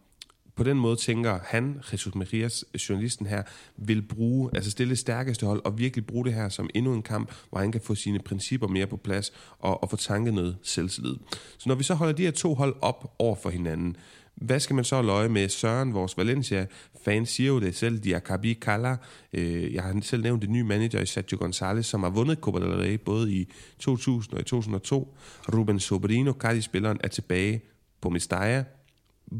[0.57, 3.43] på den måde tænker han, Jesus Marias, journalisten her,
[3.77, 7.33] vil bruge, altså stille stærkeste hold, og virkelig bruge det her som endnu en kamp,
[7.51, 11.15] hvor han kan få sine principper mere på plads, og, og få tanket noget selvtillid.
[11.59, 13.97] Så når vi så holder de her to hold op over for hinanden,
[14.35, 15.49] hvad skal man så løje med?
[15.49, 18.97] Søren, vores Valencia-fan, siger jo det selv, Diakabi Kala.
[19.33, 22.59] Øh, jeg har selv nævnt det nye manager i Sergio González, som har vundet Copa
[22.59, 25.17] del Rey både i 2000 og i 2002.
[25.55, 27.61] Ruben Sobrino, Cardi-spilleren, er tilbage
[28.01, 28.65] på Mestalla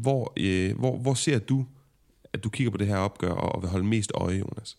[0.01, 1.65] hvor, øh, hvor, hvor ser du,
[2.33, 4.77] at du kigger på det her opgør og, vil holde mest øje, Jonas?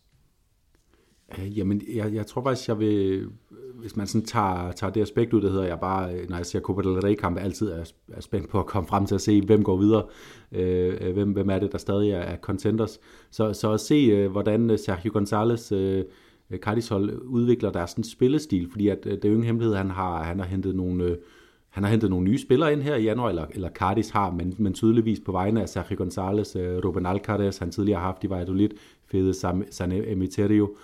[1.38, 3.26] Øh, jamen, jeg, jeg tror faktisk, jeg vil,
[3.74, 6.60] hvis man sådan tager, tager det aspekt ud, der hedder, jeg bare, når jeg ser
[6.60, 9.62] Copa del Rey-kampe, altid er, er spændt på at komme frem til at se, hvem
[9.62, 10.04] går videre,
[10.52, 13.00] øh, hvem, hvem er det, der stadig er, er contenders.
[13.30, 16.04] Så, så at se, øh, hvordan Sergio González, øh,
[16.56, 19.90] Cardis hold, udvikler deres sådan, spillestil, fordi at, øh, det er jo ingen hemmelighed, han
[19.90, 21.04] har, han har hentet nogle...
[21.04, 21.16] Øh,
[21.74, 24.54] han har hentet nogle nye spillere ind her i januar, eller, eller Cardis har, men,
[24.58, 28.30] men tydeligvis på vegne af Sergio González, øh, Ruben Alcaraz, han tidligere har haft i
[28.30, 28.68] Valladolid,
[29.06, 29.34] Fede
[29.70, 30.76] San Emeterio,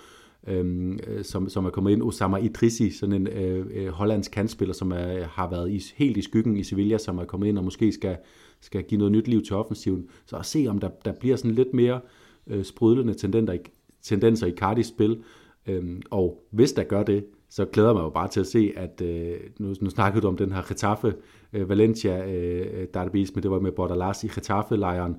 [0.47, 4.73] øhm, øh, som, som er kommet ind, Osama Idrissi, sådan en øh, øh, hollandsk kantspiller,
[4.73, 7.63] som er, har været i, helt i skyggen i Sevilla, som er kommet ind og
[7.63, 8.17] måske skal,
[8.61, 10.05] skal give noget nyt liv til offensiven.
[10.25, 11.99] Så at se, om der, der bliver sådan lidt mere
[12.47, 13.59] øh, sprudlende tendenser i,
[14.01, 15.23] tendenser i Cardis spil,
[15.67, 19.01] øhm, og hvis der gør det, så glæder man jo bare til at se, at
[19.01, 21.13] øh, nu, nu snakkede du om den her Getafe
[21.53, 25.15] øh, Valencia øh, øh derbis, men det var med Bordalas i Getafe-lejren,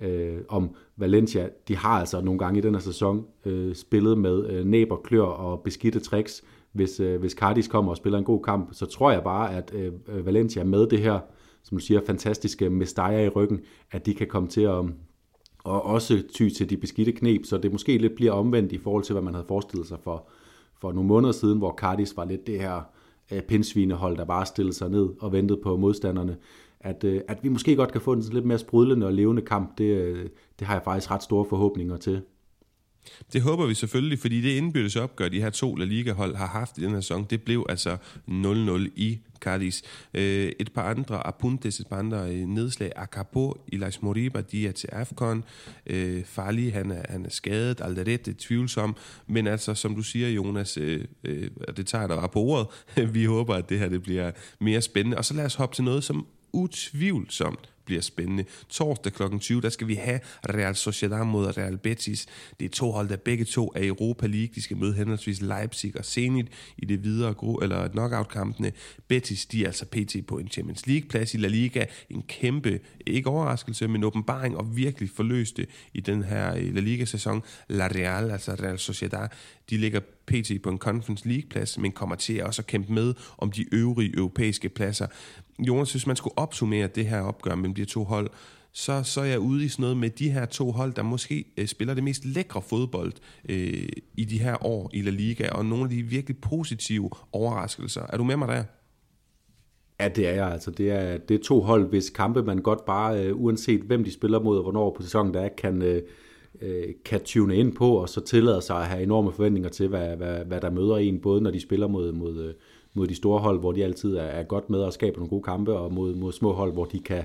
[0.00, 4.46] øh, om Valencia, de har altså nogle gange i den her sæson øh, spillet med
[4.50, 6.44] øh, næb og klør og beskidte tricks.
[6.72, 9.74] Hvis, øh, hvis Cardis kommer og spiller en god kamp, så tror jeg bare, at
[9.74, 11.18] øh, øh Valencia med det her,
[11.62, 14.84] som du siger, fantastiske Mestalla i ryggen, at de kan komme til at
[15.64, 19.04] og også ty til de beskidte knep, så det måske lidt bliver omvendt i forhold
[19.04, 20.28] til, hvad man havde forestillet sig for,
[20.80, 22.82] for nogle måneder siden, hvor Cardis var lidt det her
[23.32, 26.36] øh, pindsvinehold, der bare stillede sig ned og ventede på modstanderne.
[26.80, 29.78] At, øh, at vi måske godt kan få en lidt mere sprudlende og levende kamp,
[29.78, 32.22] det, øh, det har jeg faktisk ret store forhåbninger til.
[33.32, 36.78] Det håber vi selvfølgelig, fordi det indbyrdes opgør, de her to La Liga-hold har haft
[36.78, 37.96] i den her sæson, det blev altså
[38.28, 39.82] 0-0 i Cardis.
[40.14, 42.92] Øh, et par andre apuntes, et par andre øh, nedslag.
[42.96, 45.44] Acapo, Elias Moriba, de er til AFCON.
[45.86, 47.80] Øh, Farli, han er, han er skadet.
[47.80, 48.96] er tvivlsom.
[49.26, 50.76] Men altså, som du siger, Jonas,
[51.68, 52.66] og det tager dig bare på ordet.
[53.14, 55.16] vi håber, at det her det bliver mere spændende.
[55.16, 58.44] Og så lad os hoppe til noget, som utvivlsomt bliver spændende.
[58.68, 59.22] Torsdag kl.
[59.40, 62.26] 20, der skal vi have Real Sociedad mod Real Betis.
[62.60, 64.50] Det er to hold, der begge to er Europa League.
[64.54, 66.46] De skal møde henholdsvis Leipzig og Zenit
[66.78, 68.72] i det videre gru- eller knockout-kampene.
[69.08, 70.26] Betis, de er altså pt.
[70.26, 71.84] på en Champions League-plads i La Liga.
[72.10, 77.42] En kæmpe, ikke overraskelse, men åbenbaring og virkelig forløste i den her La Liga-sæson.
[77.68, 79.28] La Real, altså Real Sociedad,
[79.70, 80.62] de ligger pt.
[80.62, 84.68] på en Conference League-plads, men kommer til også at kæmpe med om de øvrige europæiske
[84.68, 85.06] pladser.
[85.66, 88.30] Jonas, hvis man skulle opsummere det her opgør mellem de to hold,
[88.72, 91.44] så, så er jeg ude i sådan noget med de her to hold, der måske
[91.56, 93.12] øh, spiller det mest lækre fodbold
[93.48, 98.02] øh, i de her år i La Liga, og nogle af de virkelig positive overraskelser.
[98.08, 98.64] Er du med mig der?
[100.00, 100.52] Ja, det er jeg.
[100.52, 104.04] Altså, det, er, det er to hold, hvis kampe man godt bare, øh, uanset hvem
[104.04, 106.02] de spiller mod og hvornår på sæsonen der er, kan, øh,
[106.60, 110.16] øh kan tune ind på, og så tillader sig at have enorme forventninger til, hvad,
[110.16, 112.54] hvad, hvad der møder en, både når de spiller mod, mod, øh,
[112.94, 115.42] mod de store hold, hvor de altid er, er godt med og skaber nogle gode
[115.42, 117.24] kampe, og mod, mod små hold, hvor de kan,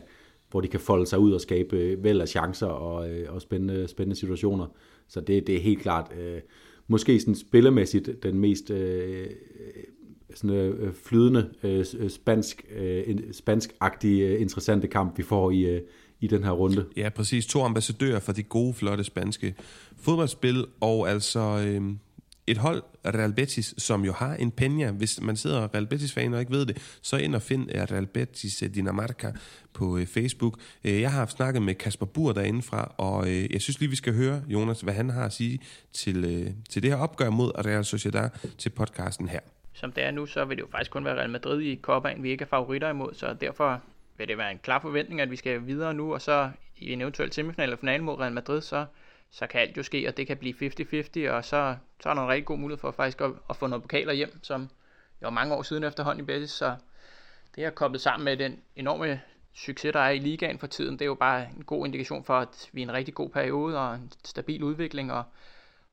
[0.51, 3.41] hvor de kan folde sig ud og skabe øh, vel af chancer og, øh, og
[3.41, 4.67] spændende, spændende situationer.
[5.07, 6.41] Så det, det er helt klart, øh,
[6.87, 9.27] måske sådan spillemæssigt den mest øh,
[10.35, 15.81] sådan, øh, flydende, øh, øh spansk, øh, spansk-agtige, øh, interessante kamp, vi får i, øh,
[16.19, 16.85] i den her runde.
[16.97, 17.45] Ja, præcis.
[17.45, 19.55] To ambassadører for de gode, flotte spanske
[19.97, 21.81] fodboldspil, og altså øh,
[22.47, 24.91] et hold, Real Betis, som jo har en Peña.
[24.91, 28.05] Hvis man sidder Real Betis-fan og ikke ved det, så ind og find eh, Real
[28.05, 29.31] Betis eh, Dinamarca
[29.73, 30.59] på eh, Facebook.
[30.83, 34.41] Jeg har haft snakket med Kasper Bur derindefra, og jeg synes lige, vi skal høre,
[34.47, 35.59] Jonas, hvad han har at sige
[35.93, 39.39] til, til det her opgør mod Real Sociedad til podcasten her.
[39.73, 42.23] Som det er nu, så vil det jo faktisk kun være Real Madrid i Copaen,
[42.23, 43.81] vi ikke er favoritter imod, så derfor
[44.17, 47.01] vil det være en klar forventning, at vi skal videre nu, og så i en
[47.01, 48.85] eventuel semifinal eller final mod Real Madrid, så,
[49.35, 50.53] så kan alt jo ske, og det kan blive
[51.29, 53.67] 50-50, og så, så er der en rigtig god mulighed for faktisk at, at få
[53.67, 54.69] nogle pokaler hjem, som
[55.21, 56.75] jo mange år siden efterhånden i Betis, så
[57.55, 59.21] det er koblet sammen med den enorme
[59.53, 62.37] succes, der er i ligaen for tiden, det er jo bare en god indikation for,
[62.37, 65.23] at vi er en rigtig god periode og en stabil udvikling, og,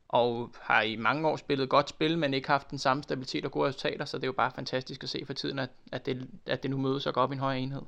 [0.09, 3.51] og har i mange år spillet godt spil, men ikke haft den samme stabilitet og
[3.51, 6.29] gode resultater, så det er jo bare fantastisk at se for tiden, at, at, det,
[6.47, 7.83] at det nu mødes og går op i en højere enhed.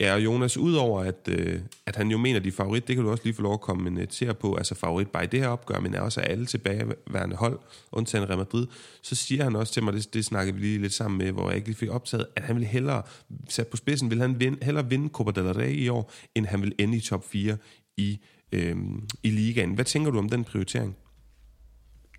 [0.00, 3.10] Ja, og Jonas, udover at, øh, at han jo mener, de favorit, det kan du
[3.10, 5.80] også lige få lov at kommentere øh, på, altså favorit bare i det her opgør,
[5.80, 7.58] men er også alle tilbageværende hold,
[7.92, 8.66] undtagen Real Madrid,
[9.02, 11.48] så siger han også til mig, det, det snakkede vi lige lidt sammen med, hvor
[11.48, 13.02] jeg ikke lige fik optaget, at han vil hellere,
[13.48, 16.62] sat på spidsen, vil han vinde, hellere vinde Copa del Rey i år, end han
[16.62, 17.56] vil ende i top 4
[17.96, 18.18] i,
[18.52, 18.76] øh,
[19.22, 19.74] i ligaen.
[19.74, 20.96] Hvad tænker du om den prioritering?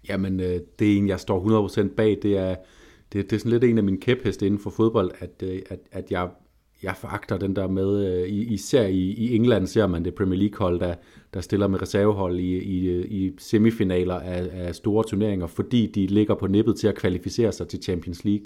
[0.09, 2.55] Jamen, øh, det er en, jeg står 100% bag, det er,
[3.13, 5.79] det, det er sådan lidt en af mine kæpheste inden for fodbold, at, øh, at,
[5.91, 6.29] at jeg
[6.83, 10.79] jeg foragter den der med, øh, især i, i England ser man det Premier League-hold,
[10.79, 10.95] der,
[11.33, 16.35] der stiller med reservehold i, i, i semifinaler af, af store turneringer, fordi de ligger
[16.35, 18.45] på nippet til at kvalificere sig til Champions League.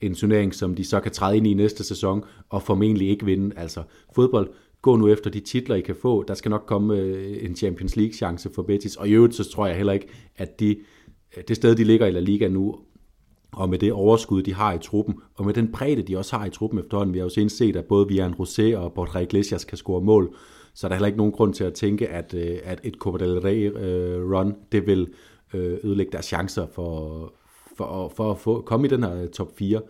[0.00, 3.58] En turnering, som de så kan træde ind i næste sæson og formentlig ikke vinde.
[3.58, 3.82] Altså
[4.14, 4.50] fodbold,
[4.82, 6.22] gå nu efter de titler, I kan få.
[6.22, 8.96] Der skal nok komme øh, en Champions League-chance for Betis.
[8.96, 10.76] Og i øvrigt, så tror jeg heller ikke, at de,
[11.48, 12.78] det sted, de ligger i La Liga nu,
[13.52, 16.46] og med det overskud, de har i truppen, og med den bredde, de også har
[16.46, 17.14] i truppen efterhånden.
[17.14, 20.34] Vi har jo senest set, at både Vian Rosé og Borja Iglesias kan score mål,
[20.74, 23.24] så der er heller ikke nogen grund til at tænke, at, øh, at et Copa
[23.24, 25.08] del Rey-run, øh, det vil
[25.54, 27.32] øh, ødelægge deres chancer for,
[27.76, 29.80] for, for at få, komme i den her top 4.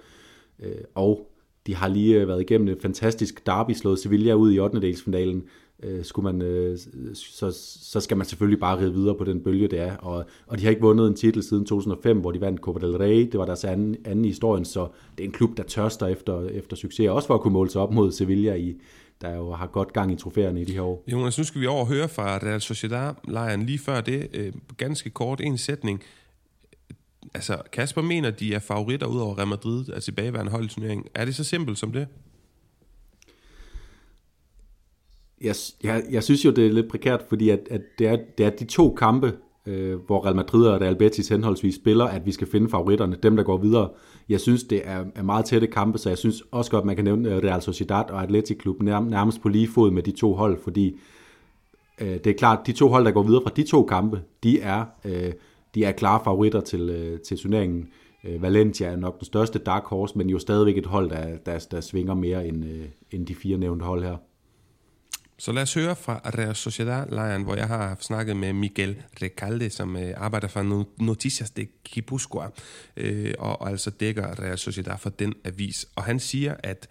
[0.94, 1.32] Og
[1.66, 4.80] de har lige været igennem et fantastisk derby, slået Sevilla ud i 8.
[4.80, 5.44] delsfinalen,
[5.82, 6.78] øh, skulle man, øh,
[7.14, 7.50] så,
[7.82, 9.96] så skal man selvfølgelig bare ride videre på den bølge, det er.
[9.96, 12.96] Og, og de har ikke vundet en titel siden 2005, hvor de vandt Copa del
[12.96, 13.28] Rey.
[13.32, 16.48] Det var deres anden, anden i historien, så det er en klub, der tørster efter,
[16.48, 18.80] efter succes, også for at kunne måle sig op mod Sevilla i,
[19.20, 21.04] der jo har godt gang i trofæerne i de her år.
[21.08, 24.28] Jonas, nu skal vi over og høre fra Real Sociedad-lejren lige før det.
[24.34, 26.02] Øh, ganske kort en sætning.
[27.34, 31.06] Altså, Kasper mener, de er favoritter ud over Real Madrid, altså tilbageværende hold i turneringen.
[31.14, 32.06] Er det så simpelt som det?
[35.42, 38.46] Jeg, jeg, jeg synes jo, det er lidt prekært, fordi at, at det, er, det
[38.46, 39.32] er de to kampe,
[39.66, 43.36] øh, hvor Real Madrid og Real Betis henholdsvis spiller, at vi skal finde favoritterne, dem
[43.36, 43.88] der går videre.
[44.28, 47.04] Jeg synes, det er, er meget tætte kampe, så jeg synes også godt, man kan
[47.04, 50.34] nævne øh, Real Sociedad og Atletic Klub nærm, nærmest på lige fod med de to
[50.34, 50.96] hold, fordi
[52.00, 54.60] øh, det er klart, de to hold, der går videre fra de to kampe, de
[54.60, 55.32] er, øh,
[55.74, 57.88] de er klare favoritter til, øh, til turneringen.
[58.24, 61.66] Øh, Valencia er nok den største dark horse, men jo stadigvæk et hold, der, der,
[61.70, 64.16] der svinger mere end, øh, end de fire nævnte hold her.
[65.42, 69.96] Så lad os høre fra Real Sociedad-lejren, hvor jeg har snakket med Miguel Recalde, som
[69.96, 72.50] øh, arbejder for Noticias de Guipúzcoa,
[72.96, 75.86] øh, og altså dækker Real Sociedad for den avis.
[75.96, 76.88] Og han siger, at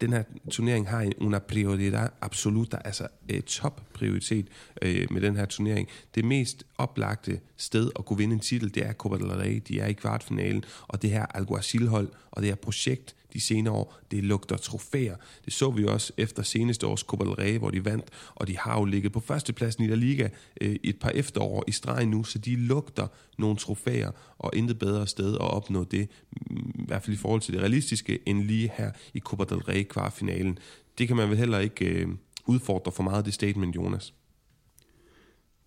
[0.00, 4.46] den her turnering har en una prioridad absoluta, altså øh, et top prioritet
[4.82, 5.88] øh, med den her turnering.
[6.14, 9.62] Det mest oplagte sted at kunne vinde en titel, det er Copa del Rey.
[9.68, 13.98] De er i kvartfinalen, og det her Alguacil-hold og det her projekt, de senere år.
[14.10, 15.16] Det lugter trofæer.
[15.44, 18.58] Det så vi også efter seneste års Copa del Rey, hvor de vandt, og de
[18.58, 20.28] har jo ligget på førstepladsen i La Liga
[20.60, 23.06] øh, et par efterår i streg nu, så de lugter
[23.38, 26.08] nogle trofæer, og intet bedre sted at opnå det,
[26.50, 29.58] mm, i hvert fald i forhold til det realistiske, end lige her i Copa del
[29.58, 30.58] Rey kvartfinalen.
[30.98, 32.08] Det kan man vel heller ikke øh,
[32.46, 34.14] udfordre for meget, det statement, Jonas.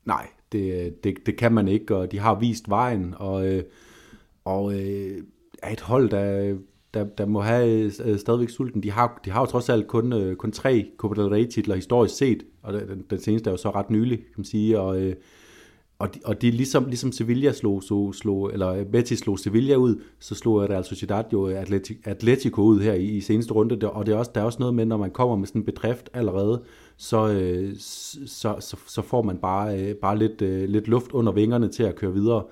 [0.05, 3.63] Nej, det, det, det kan man ikke, og de har vist vejen, og, øh,
[4.45, 5.23] og øh,
[5.63, 6.57] er et hold, der,
[6.93, 8.83] der, der må have øh, stadigvæk sulten.
[8.83, 11.75] De har, de har jo trods alt kun, øh, kun tre Copa del Rey titler
[11.75, 15.01] historisk set, og den, den seneste er jo så ret nylig, kan man sige, og,
[15.01, 15.15] øh,
[15.99, 19.75] og de, og de ligesom, ligesom Sevilla slog, så, slog, eller øh, Betis slog Sevilla
[19.75, 23.91] ud, så slog Real Sociedad jo øh, Atletico, Atletico ud her i, i seneste runde,
[23.91, 25.65] og det er også, der er også noget med, når man kommer med sådan en
[25.65, 26.63] bedrift allerede,
[26.97, 31.31] så, øh, så, så, så får man bare, øh, bare lidt, øh, lidt luft under
[31.31, 32.43] vingerne til at køre videre.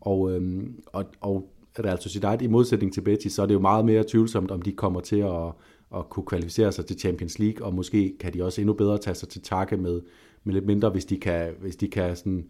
[0.00, 1.50] Og, øh, og, og
[1.84, 4.72] Real Sociedad i modsætning til Betis, så er det jo meget mere tvivlsomt, om de
[4.72, 5.52] kommer til at,
[5.96, 9.14] at kunne kvalificere sig til Champions League, og måske kan de også endnu bedre tage
[9.14, 10.00] sig til takke med,
[10.44, 12.44] med lidt mindre, hvis de kan, hvis de kan sådan, øh,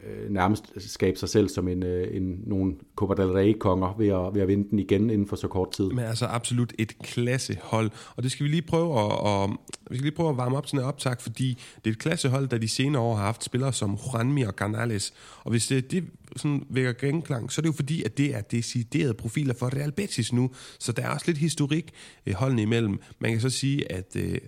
[0.00, 4.34] Øh, nærmest skabe sig selv som en, øh, en nogle Copa del Rey-konger ved at,
[4.34, 5.84] ved at vinde den igen inden for så kort tid.
[5.84, 9.50] Men altså absolut et klassehold, og det skal vi lige prøve at, og,
[9.90, 12.48] vi skal lige prøve at varme op sådan en optag, fordi det er et klassehold,
[12.48, 16.04] der de senere år har haft spillere som Juanmi og Canales, og hvis det, det
[16.36, 19.92] sådan vækker genklang, så er det jo fordi, at det er deciderede profiler for Real
[19.92, 21.90] Betis nu, så der er også lidt historik
[22.26, 23.00] øh, holdene imellem.
[23.18, 24.38] Man kan så sige, at øh,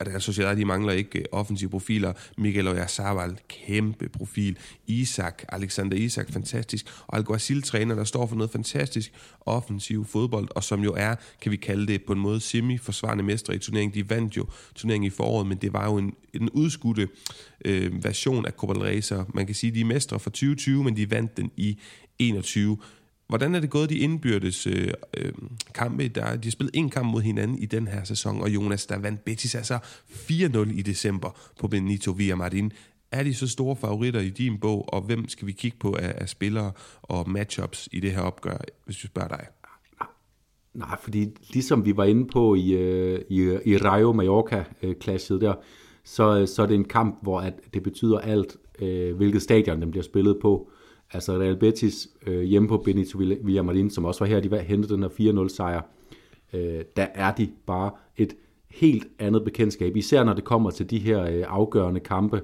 [0.00, 2.12] at Real Sociedad, de mangler ikke øh, offensive profiler.
[2.38, 4.58] Miguel Oyarzabal, kæmpe profil.
[4.86, 6.86] Isak, Alexander Isak, fantastisk.
[7.06, 11.52] Og Alguacil træner, der står for noget fantastisk offensiv fodbold, og som jo er, kan
[11.52, 13.94] vi kalde det på en måde, semi-forsvarende mestre i turneringen.
[13.94, 17.08] De vandt jo turneringen i foråret, men det var jo en, en udskudte
[17.64, 20.84] øh, version af Copa del Rey, så man kan sige, de er mestre for 2020,
[20.84, 21.78] men de vandt den i
[22.18, 22.78] 21.
[23.28, 25.32] Hvordan er det gået de indbyrdes øh, øh,
[25.74, 26.08] kampe?
[26.08, 28.98] Der, de har spillet en kamp mod hinanden i den her sæson, og Jonas, der
[28.98, 32.72] vandt Betis altså 4-0 i december på Benito Villamarin.
[33.12, 36.14] Er de så store favoritter i din bog, og hvem skal vi kigge på af,
[36.16, 39.46] af spillere og matchups i det her opgør, hvis vi spørger dig?
[40.74, 45.54] Nej, fordi ligesom vi var inde på i, øh, i, i Rayo Mallorca-klasset øh, der,
[46.04, 49.90] så, så er det en kamp, hvor at det betyder alt, øh, hvilket stadion den
[49.90, 50.70] bliver spillet på.
[51.12, 54.94] Altså Real Betis øh, hjemme på Benito Villamarin, som også var her, de var hentede
[54.94, 55.82] den her 4-0 sejr,
[56.52, 58.36] øh, der er de bare et
[58.70, 62.42] helt andet bekendtskab, især når det kommer til de her øh, afgørende kampe.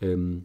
[0.00, 0.42] Øhm,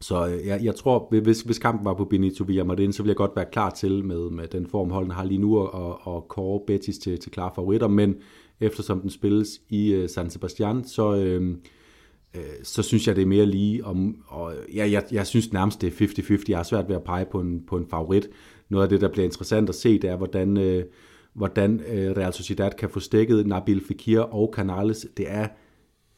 [0.00, 3.16] så øh, jeg, jeg tror, hvis, hvis kampen var på Benito Villamarin, så ville jeg
[3.16, 6.60] godt være klar til med, med den form, holden har lige nu, og, og kåre
[6.66, 8.16] Betis til, til klare favoritter, men
[8.60, 11.16] eftersom den spilles i øh, San Sebastian, så...
[11.16, 11.56] Øh,
[12.36, 13.84] Øh, så synes jeg, det er mere lige.
[13.84, 16.44] Om, og ja, jeg, jeg synes nærmest, det er 50-50.
[16.48, 18.28] Jeg har svært ved at pege på en, på en favorit.
[18.68, 20.84] Noget af det, der bliver interessant at se, det er, hvordan, øh,
[21.34, 25.06] hvordan øh, Real Sociedad kan få stikket Nabil Fekir og Canales.
[25.16, 25.48] Det er,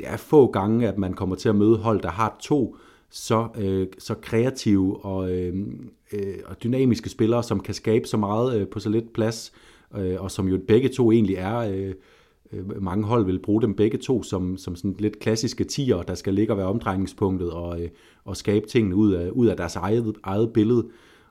[0.00, 2.76] det er få gange, at man kommer til at møde hold, der har to
[3.10, 5.54] så, øh, så kreative og, øh,
[6.12, 9.52] øh, og dynamiske spillere, som kan skabe så meget øh, på så lidt plads,
[9.96, 11.58] øh, og som jo begge to egentlig er...
[11.58, 11.94] Øh,
[12.52, 16.14] øh, mange hold vil bruge dem begge to som, som sådan lidt klassiske tiger, der
[16.14, 17.88] skal ligge og være omdrejningspunktet og, øh,
[18.24, 20.86] og skabe tingene ud af, ud af deres eget, eget billede.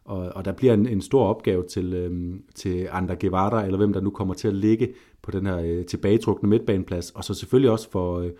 [0.06, 3.93] Og, og der bliver en, en stor opgave til, øh, til Ander Guevara, eller hvem
[3.93, 7.71] der nu kommer til at ligge på den her øh, tilbagetrukne midtbaneplads, og så selvfølgelig
[7.71, 8.32] også for, øh,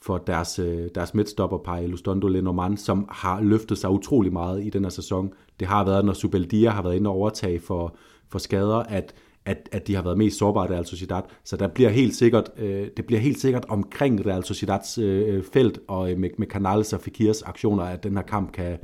[0.00, 4.84] for deres, øh, deres midtstopperpar, Lustondo Lenormand, som har løftet sig utrolig meget i den
[4.84, 5.32] her sæson.
[5.60, 7.96] Det har været, når Subeldia har været inde og overtage for,
[8.28, 9.14] for skader, at
[9.48, 11.22] at, at de har været mest sårbare Real Sociedad.
[11.44, 15.44] Så der bliver helt sikkert, øh, det bliver helt sikkert omkring Real Sociedads øh, øh
[15.52, 18.78] felt og øh, med, med Canales og Fakirs aktioner, at den her kamp kan,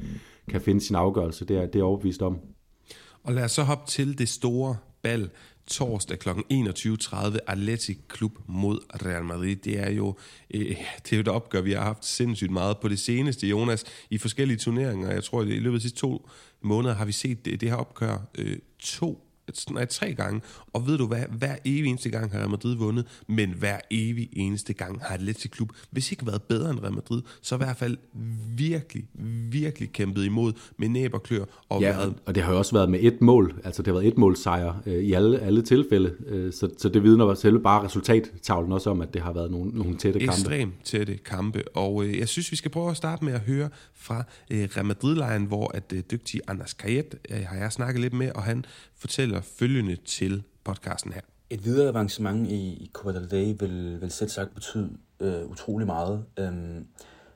[0.50, 1.44] kan finde sin afgørelse.
[1.44, 2.38] Det er, det er overbevist om.
[3.22, 5.30] Og lad os så hoppe til det store bal
[5.66, 6.28] torsdag kl.
[6.28, 9.56] 21.30 Atletic Klub mod Real Madrid.
[9.56, 10.16] Det er jo
[10.54, 10.60] øh,
[11.04, 14.18] det er jo et opgør, vi har haft sindssygt meget på det seneste, Jonas, i
[14.18, 15.12] forskellige turneringer.
[15.12, 16.28] Jeg tror, at i løbet af de sidste to
[16.62, 19.23] måneder har vi set det, det her opgør øh, to
[19.70, 20.40] nej, tre gange,
[20.72, 24.28] og ved du hvad, hver evig eneste gang har Real Madrid vundet, men hver evig
[24.32, 27.76] eneste gang har Atletico Klub, hvis ikke været bedre end Real Madrid, så i hvert
[27.76, 27.96] fald
[28.56, 29.04] virkelig,
[29.50, 31.44] virkelig kæmpet imod med næb og klør.
[31.68, 32.14] Og, ja, været...
[32.26, 34.36] og det har jo også været med et mål, altså det har været et mål
[34.36, 38.90] sejr øh, i alle, alle tilfælde, øh, så, så det vidner selv bare resultattavlen også
[38.90, 40.32] om, at det har været nogle, nogle tætte kampe.
[40.32, 43.68] Ekstremt tætte kampe, og øh, jeg synes, vi skal prøve at starte med at høre
[43.94, 48.12] fra øh, Real Madrid-lejren, hvor at øh, dygtige Anders Kajet øh, har jeg snakket lidt
[48.12, 48.64] med, og han
[49.04, 51.20] fortæller følgende til podcasten her.
[51.50, 54.90] Et videre avancement i, i Copa del Rey vil, vil selv sagt betyde
[55.20, 56.24] øh, utrolig meget.
[56.38, 56.86] Øhm,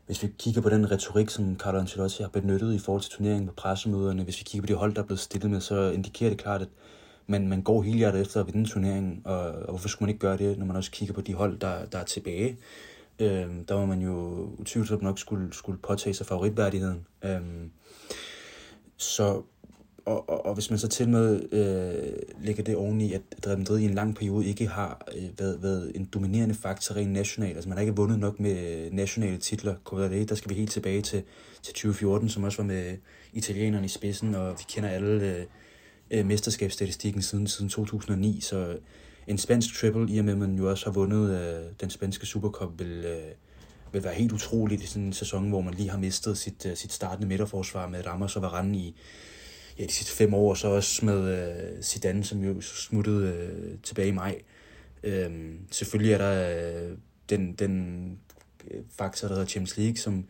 [0.06, 3.48] hvis vi kigger på den retorik, som Carlo Ancelotti har benyttet i forhold til turneringen
[3.48, 6.30] på pressemøderne, hvis vi kigger på de hold, der er blevet stillet med, så indikerer
[6.30, 6.68] det klart, at
[7.26, 10.20] man, man går hele hjertet efter at vinde turneringen, og, og hvorfor skulle man ikke
[10.20, 12.58] gøre det, når man også kigger på de hold, der, der er tilbage?
[13.18, 14.14] Øhm, der må man jo
[14.58, 17.06] utvivlsomt nok skulle, skulle påtage sig favoritværdigheden.
[17.24, 17.70] Øhm,
[18.96, 19.42] så
[20.08, 23.78] og, og, og hvis man så til med øh, lægger det oveni, at Real Madrid
[23.78, 27.68] i en lang periode ikke har øh, været, været en dominerende faktor rent nationalt, altså
[27.68, 30.70] man har ikke vundet nok med øh, nationale titler, Copa del der skal vi helt
[30.70, 31.22] tilbage til,
[31.62, 32.96] til 2014, som også var med
[33.32, 35.44] italienerne i spidsen, og vi kender alle øh,
[36.10, 38.76] øh mesterskabsstatistikken siden, siden 2009, så
[39.26, 42.26] en spansk triple, i og med at man jo også har vundet øh, den spanske
[42.26, 43.32] Supercup, vil, øh,
[43.92, 46.76] vil være helt utroligt i sådan en sæson, hvor man lige har mistet sit, øh,
[46.76, 48.94] sit startende midterforsvar med Ramos og Varane i
[49.78, 53.78] ja, de sidste fem år, og så også med øh, Zidane, som jo smuttede øh,
[53.82, 54.40] tilbage i maj.
[55.02, 55.30] Øh,
[55.70, 56.96] selvfølgelig er der øh,
[57.30, 58.18] den, den
[58.70, 60.24] øh, faktor, der hedder Champions League, som,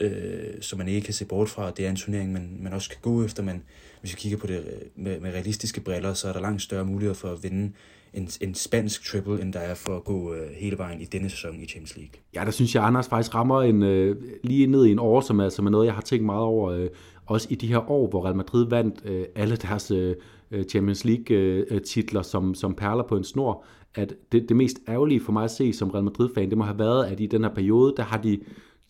[0.00, 1.70] øh, som man ikke kan se bort fra.
[1.70, 3.62] Det er en turnering, man, man også kan gå efter, men
[4.00, 6.84] hvis vi kigger på det øh, med, med realistiske briller, så er der langt større
[6.84, 7.72] muligheder for at vinde
[8.16, 11.30] en, en spansk triple, end der er for at gå øh, hele vejen i denne
[11.30, 12.12] sæson i Champions League.
[12.34, 15.40] Ja, der synes jeg, Anders faktisk rammer en, øh, lige ned i en år, som
[15.40, 16.70] er, som er noget, jeg har tænkt meget over.
[16.70, 16.88] Øh,
[17.26, 20.14] også i de her år, hvor Real Madrid vandt øh, alle deres øh,
[20.50, 23.64] øh Champions League-titler øh, som, som perler på en snor,
[23.94, 26.78] at det, det mest ærgerlige for mig at se som Real Madrid-fan, det må have
[26.78, 28.40] været, at i den her periode, der har de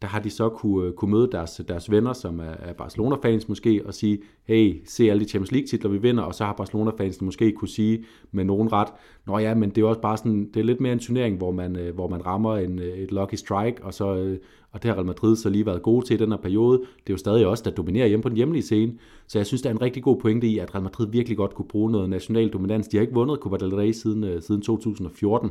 [0.02, 3.48] der har de så kunne, øh, kunne møde deres, deres venner, som er, er Barcelona-fans
[3.48, 7.24] måske, og sige, hey, se alle de Champions League-titler, vi vinder, og så har Barcelona-fansene
[7.24, 8.88] måske kunne sige med nogen ret,
[9.26, 11.50] nå ja, men det er også bare sådan, det er lidt mere en turnering, hvor
[11.50, 14.36] man, øh, hvor man rammer en, øh, et lucky strike, og, så,
[14.72, 16.78] og det har Real Madrid så lige været gode til i den her periode.
[16.78, 18.92] Det er jo stadig også, der dominerer hjemme på den hjemlige scene,
[19.26, 21.54] så jeg synes, der er en rigtig god pointe i, at Real Madrid virkelig godt
[21.54, 22.88] kunne bruge noget national dominans.
[22.88, 25.50] De har ikke vundet Copa del Rey siden, siden 2014,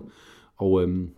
[0.57, 1.09] og øhm,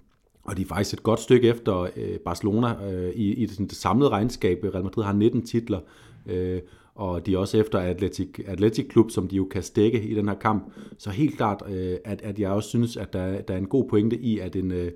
[0.48, 3.72] og de er faktisk et godt stykke efter øh, Barcelona øh, i, i det, det
[3.72, 4.64] samlede regnskab.
[4.64, 5.80] Real Madrid har 19 titler,
[6.26, 6.62] øh,
[6.96, 10.28] og de er også efter Atletic, Atletic Klub, som de jo kan stikke i den
[10.28, 10.74] her kamp.
[10.98, 13.90] Så helt klart, øh, at, at jeg også synes, at der, der er en god
[13.90, 14.92] pointe i, at en, øh,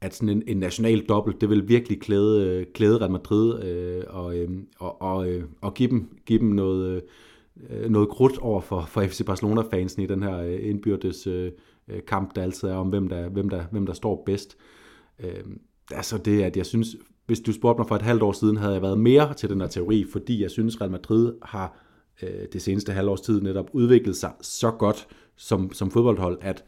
[0.00, 4.02] at sådan en, en national dobbelt, det vil virkelig klæde, øh, klæde Real Madrid øh,
[4.08, 7.02] og, øh, og, og, øh, og give dem, give dem noget,
[7.70, 11.52] øh, noget krudt over for, for FC Barcelona-fansen i den her øh, indbyrdes øh,
[11.88, 14.56] øh, kamp, der altid er om, hvem der, hvem der, hvem der står bedst.
[14.56, 14.83] Øh,
[15.20, 15.60] Øhm,
[15.90, 16.96] altså det, at jeg synes,
[17.26, 19.60] hvis du spurgte mig for et halvt år siden, havde jeg været mere til den
[19.60, 21.78] her teori, fordi jeg synes, Real Madrid har
[22.22, 25.06] øh, det seneste halvårs tid netop udviklet sig så godt
[25.36, 26.64] som, som fodboldhold, at,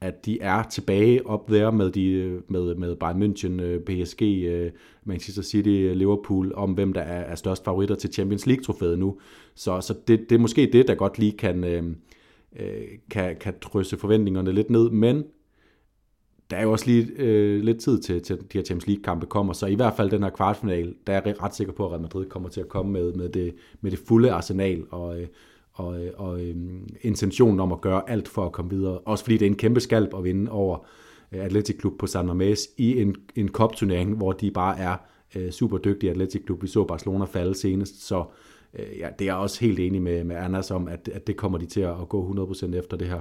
[0.00, 4.70] at de er tilbage op der med, de, med, med Bayern München, øh, PSG, øh,
[5.04, 9.18] Manchester City, Liverpool, om hvem der er, er størst favoritter til Champions League-trofæet nu.
[9.54, 11.84] Så, så det, det er måske det, der godt lige kan, øh,
[12.56, 15.24] øh kan, kan drysse forventningerne lidt ned, men
[16.50, 19.52] der er jo også lige øh, lidt tid til, til de her Champions League-kampe kommer,
[19.52, 22.02] så i hvert fald den her kvartfinal, der er jeg ret sikker på, at Real
[22.02, 25.26] Madrid kommer til at komme med, med, det, med det fulde arsenal og, øh,
[25.72, 26.56] og, øh, og øh,
[27.00, 28.98] intentionen om at gøre alt for at komme videre.
[28.98, 30.86] Også fordi det er en kæmpe skalp at vinde over
[31.32, 34.96] øh, Atletic Klub på San Mamés i en, en cup-turnering, hvor de bare er
[35.36, 36.62] øh, super dygtige Atletic Klub.
[36.62, 38.24] Vi så Barcelona falde senest, så
[38.78, 41.36] øh, ja, det er jeg også helt enig med, med Anders om, at, at det
[41.36, 43.20] kommer de til at gå 100% efter det her.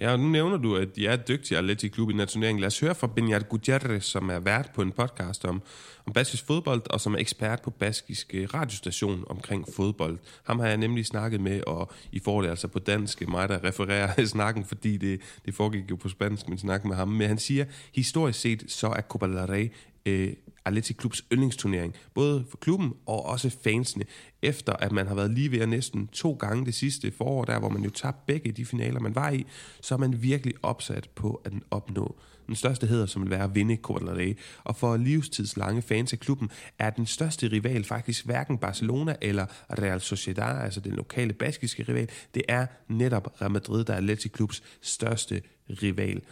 [0.00, 2.60] Ja, og nu nævner du, at de er dygtige Atleti Klub i nationeringen.
[2.60, 5.62] Lad os høre fra Benyat Gutierrez, som er vært på en podcast om,
[6.06, 10.18] om baskisk fodbold, og som er ekspert på baskisk øh, radiostation omkring fodbold.
[10.42, 14.24] Ham har jeg nemlig snakket med, og i forhold altså på dansk, mig der refererer
[14.34, 17.08] snakken, fordi det, det foregik jo på spansk, men snakke med ham.
[17.08, 19.72] Men han siger, historisk set, så er Copa del Rey
[20.08, 20.32] øh,
[20.64, 24.04] Atleti Klubs yndlingsturnering, både for klubben og også fansene,
[24.42, 27.58] efter at man har været lige ved at næsten to gange det sidste forår, der
[27.58, 29.46] hvor man jo tabte begge de finaler, man var i,
[29.80, 33.54] så er man virkelig opsat på at opnå den største hedder, som vil være at
[33.54, 34.38] vinde Copa del Rey.
[34.64, 40.00] Og for livstidslange fans af klubben er den største rival faktisk hverken Barcelona eller Real
[40.00, 42.08] Sociedad, altså den lokale baskiske rival.
[42.34, 45.42] Det er netop Real Madrid, der er Atleti Klubs største
[45.82, 46.22] rival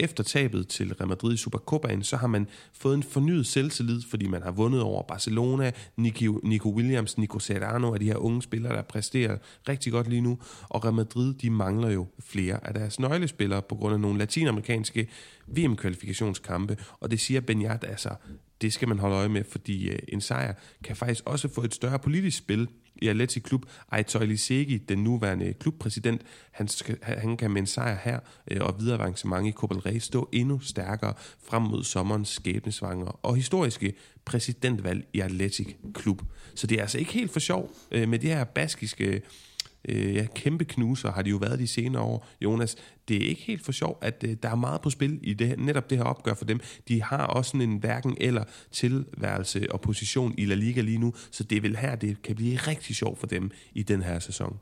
[0.00, 4.26] efter tabet til Real Madrid i Supercopaen, så har man fået en fornyet selvtillid, fordi
[4.26, 8.76] man har vundet over Barcelona, Nico, Nico Williams, Nico Serrano af de her unge spillere,
[8.76, 9.38] der præsterer
[9.68, 10.38] rigtig godt lige nu.
[10.68, 15.08] Og Real Madrid, de mangler jo flere af deres nøglespillere på grund af nogle latinamerikanske
[15.46, 16.76] VM-kvalifikationskampe.
[17.00, 18.10] Og det siger Benyat altså,
[18.60, 21.74] det skal man holde øje med, fordi øh, en sejr kan faktisk også få et
[21.74, 22.68] større politisk spil
[23.02, 23.66] i Atleti Klub.
[23.90, 28.20] Aitor Elisegi, den nuværende klubpræsident, han, skal, han kan med en sejr her
[28.50, 31.14] øh, og videre avancement i Copa del Rey stå endnu stærkere
[31.48, 33.94] frem mod sommerens skæbnesvanger og historiske
[34.24, 36.22] præsidentvalg i Atletic Klub.
[36.54, 39.22] Så det er altså ikke helt for sjov øh, med det her baskiske
[39.88, 42.76] øh, ja, kæmpe knuser har de jo været de senere år, Jonas.
[43.08, 45.58] Det er ikke helt for sjov, at øh, der er meget på spil i det,
[45.58, 46.60] netop det her opgør for dem.
[46.88, 51.14] De har også sådan en hverken eller tilværelse og position i La Liga lige nu,
[51.30, 54.18] så det er vel her, det kan blive rigtig sjovt for dem i den her
[54.18, 54.58] sæson.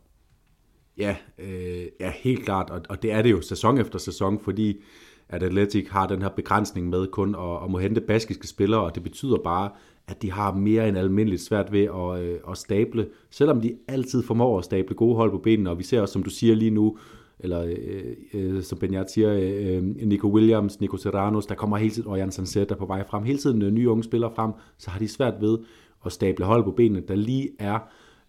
[0.98, 4.82] Ja, øh, ja helt klart, og, og det er det jo sæson efter sæson, fordi
[5.28, 8.94] at Atletic har den her begrænsning med kun at, at må hente baskiske spillere, og
[8.94, 9.70] det betyder bare,
[10.08, 14.22] at de har mere end almindeligt svært ved at, øh, at stable, selvom de altid
[14.22, 16.70] formår at stable gode hold på benene, og vi ser også, som du siger lige
[16.70, 16.98] nu,
[17.38, 21.90] eller øh, øh, som Benjart siger, øh, øh, Nico Williams, Nico Serranos, der kommer hele
[21.90, 24.52] tiden, og Jan Sanset er på vej frem, hele tiden øh, nye unge spillere frem,
[24.78, 25.58] så har de svært ved
[26.06, 27.78] at stable hold på benene, der lige er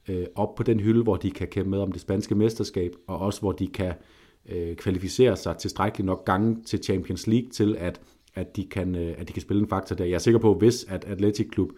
[0.10, 3.20] øh, op på den hylde, hvor de kan kæmpe med om det spanske mesterskab, og
[3.20, 3.94] også hvor de kan
[4.50, 8.02] øh, kvalificere sig tilstrækkeligt nok gange til Champions League til, at
[8.38, 10.06] at de kan, øh, at de kan spille en faktor der.
[10.06, 11.70] Jeg er sikker på, at hvis at Athletic Klub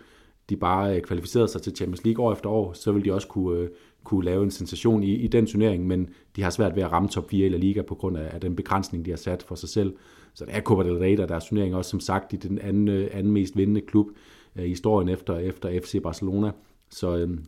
[0.49, 3.27] de bare øh, kvalificerede sig til Champions League år efter år, så vil de også
[3.27, 3.69] kunne, øh,
[4.03, 7.09] kunne lave en sensation i, i den turnering, men de har svært ved at ramme
[7.09, 9.55] top 4 i La Liga på grund af, af den begrænsning, de har sat for
[9.55, 9.95] sig selv.
[10.33, 12.87] Så det er Copa del Rey, der deres turnering også som sagt i den anden,
[13.11, 14.07] anden mest vindende klub
[14.55, 16.51] i historien efter, efter FC Barcelona.
[16.89, 17.45] Så, øhm,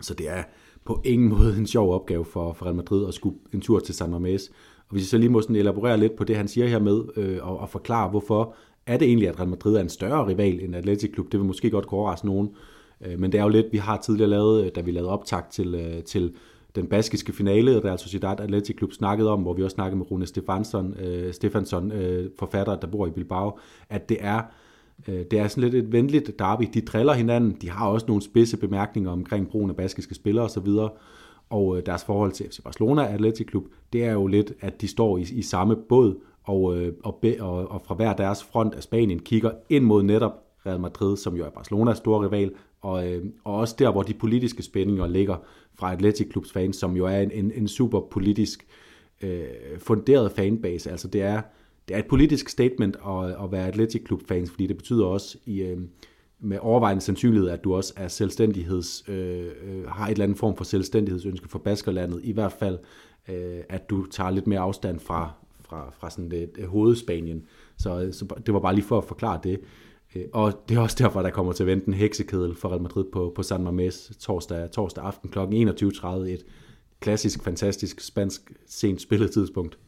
[0.00, 0.42] så det er
[0.84, 3.94] på ingen måde en sjov opgave for, for Real Madrid at skulle en tur til
[3.94, 4.52] San Mamés.
[4.88, 7.02] Og hvis jeg så lige må sådan elaborere lidt på det, han siger her med,
[7.16, 8.54] øh, og, og forklare, hvorfor
[8.86, 11.32] er det egentlig, at Real Madrid er en større rival end Atletic Klub.
[11.32, 12.50] Det vil måske godt kunne overraske nogen.
[13.06, 15.42] Øh, men det er jo lidt, vi har tidligere lavet, øh, da vi lavede optag
[15.50, 16.34] til, øh, til
[16.74, 20.26] den baskiske finale, Real Sociedad Athletic Klub snakkede om, hvor vi også snakkede med Rune
[20.26, 23.58] Stefansson, øh, Stefansson øh, forfatter, der bor i Bilbao,
[23.90, 24.42] at det er
[25.08, 26.68] Øh, det er sådan lidt et venligt derby.
[26.74, 27.56] De driller hinanden.
[27.62, 30.68] De har også nogle spidse bemærkninger omkring brugen af baskiske spillere osv.
[31.50, 34.88] Og øh, deres forhold til FC Barcelona Athletic Klub, det er jo lidt, at de
[34.88, 38.82] står i, i samme båd, og, øh, og, og, og fra hver deres front af
[38.82, 40.32] Spanien kigger ind mod netop
[40.66, 44.14] Real Madrid, som jo er Barcelonas store rival, og, øh, og også der, hvor de
[44.14, 45.36] politiske spændinger ligger
[45.74, 48.66] fra Athletic Klubs fans, som jo er en, en, en super politisk
[49.22, 49.44] øh,
[49.78, 50.90] funderet fanbase.
[50.90, 51.42] Altså det er
[51.88, 55.38] det er et politisk statement at, at være Athletic Club fans, fordi det betyder også
[55.46, 55.78] i, øh,
[56.40, 60.56] med overvejende sandsynlighed, at du også er selvstændigheds, øh, øh, har et eller andet form
[60.56, 62.20] for selvstændighedsønske for Baskerlandet.
[62.24, 62.78] I hvert fald,
[63.28, 67.44] øh, at du tager lidt mere afstand fra, fra, fra sådan det, det øh, hovedspanien.
[67.78, 69.60] Så, øh, så det var bare lige for at forklare det.
[70.32, 73.04] Og det er også derfor, der kommer til at vente en heksekedel for Real Madrid
[73.12, 75.38] på, på San Mamés torsdag, torsdag aften kl.
[75.38, 76.08] 21.30.
[76.08, 76.44] Et
[77.00, 79.78] klassisk, fantastisk, spansk sent spilletidspunkt.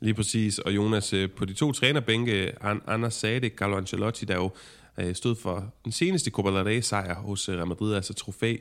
[0.00, 0.58] Lige præcis.
[0.58, 2.52] Og Jonas, på de to trænerbænke,
[2.86, 4.50] Anders Sade, Carlo Ancelotti, der jo
[4.98, 8.56] øh, stod for den seneste Copa del Rey sejr hos øh, Real Madrid, altså trofæ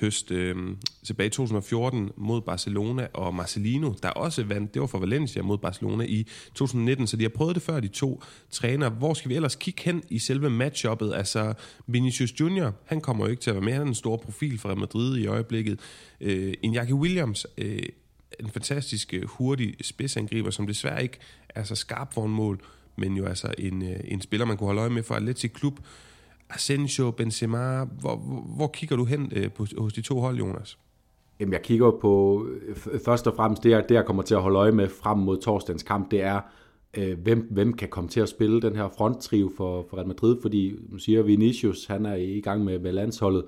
[0.00, 0.56] høst øh,
[1.04, 5.58] tilbage i 2014 mod Barcelona, og Marcelino, der også vandt, det var for Valencia mod
[5.58, 8.90] Barcelona i 2019, så de har prøvet det før, de to træner.
[8.90, 11.14] Hvor skal vi ellers kigge hen i selve matchuppet?
[11.14, 11.54] Altså,
[11.86, 14.58] Vinicius Junior, han kommer jo ikke til at være med, han er en stor profil
[14.58, 15.80] for Real Madrid i øjeblikket.
[16.20, 17.82] Øh, Iñaki Williams, øh,
[18.40, 21.18] en fantastisk øh, hurtig spidsangriber, som desværre ikke
[21.48, 22.60] er så skarp for en mål,
[22.96, 25.78] men jo altså en, øh, en spiller, man kunne holde øje med for Atletic Klub.
[26.50, 30.78] Asensio, Benzema, hvor, hvor, hvor kigger du hen øh, på, hos de to hold, Jonas?
[31.40, 34.42] Jamen, jeg kigger på, øh, først og fremmest det, jeg, det, jeg kommer til at
[34.42, 36.40] holde øje med frem mod torsdagens kamp, det er,
[36.96, 40.36] øh, hvem, hvem kan komme til at spille den her fronttrio for, for Real Madrid,
[40.42, 43.44] fordi man siger Vinicius, han er i gang med, med landsholdet,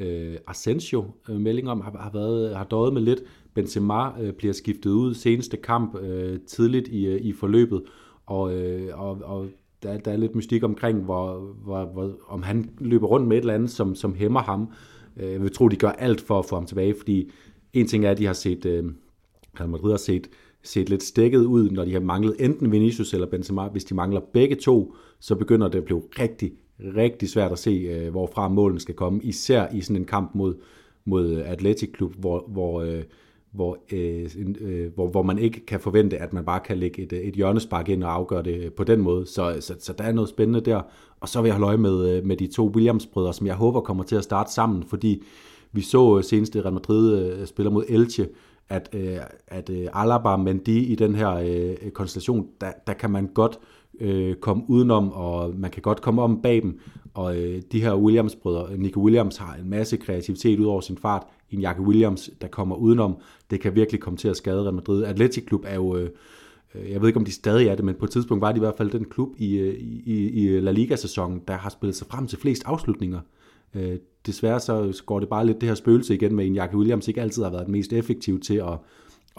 [0.00, 3.22] øh, Asensio øh, melding om, har, har, været, har døjet med lidt.
[3.54, 7.82] Benzema øh, bliver skiftet ud seneste kamp øh, tidligt i, øh, i forløbet,
[8.28, 9.48] og, øh, og, og
[9.82, 13.40] der, der er lidt mystik omkring, hvor, hvor, hvor, om han løber rundt med et
[13.40, 14.72] eller andet, som, som hæmmer ham.
[15.16, 17.30] Øh, jeg vil tro, de gør alt for at få ham tilbage, fordi
[17.72, 18.84] en ting er, at de har set, øh,
[19.60, 20.30] Real Madrid har set,
[20.62, 23.68] set lidt stikket ud, når de har manglet enten Vinicius eller Benzema.
[23.68, 27.70] Hvis de mangler begge to, så begynder det at blive rigtig, rigtig svært at se,
[27.70, 30.54] øh, hvorfra målene skal komme, især i sådan en kamp mod,
[31.04, 33.02] mod Athletic Klub, hvor, hvor, øh,
[33.52, 34.30] hvor, øh,
[34.60, 37.34] øh, hvor, hvor man ikke kan forvente, at man bare kan lægge et, øh, et
[37.34, 39.26] hjørnespark ind og afgøre det på den måde.
[39.26, 40.80] Så, så, så der er noget spændende der.
[41.20, 43.80] Og så vil jeg holde øje med, øh, med de to Williams-brødre, som jeg håber
[43.80, 45.22] kommer til at starte sammen, fordi
[45.72, 48.28] vi så øh, senest Real Madrid spiller mod Elche,
[48.68, 48.94] at,
[49.46, 53.58] at Alaba og Mendy i den her øh, konstellation, der, der kan man godt
[54.00, 56.80] øh, komme udenom, og man kan godt komme om bag dem.
[57.14, 61.26] Og øh, de her Williams-brødre, Nico Williams har en masse kreativitet ud over sin fart.
[61.50, 63.16] En Jack Williams, der kommer udenom,
[63.50, 65.04] det kan virkelig komme til at skade Real Madrid.
[65.04, 65.96] Atletic Klub er jo...
[65.96, 66.10] Øh,
[66.74, 68.56] øh, jeg ved ikke, om de stadig er det, men på et tidspunkt var de
[68.56, 72.06] i hvert fald den klub øh, i, i, i La Liga-sæsonen, der har spillet sig
[72.06, 73.20] frem til flest afslutninger.
[73.74, 73.96] Øh,
[74.26, 77.20] desværre så går det bare lidt det her spøgelse igen med en Jack Williams, ikke
[77.20, 78.78] altid har været den mest effektiv til at,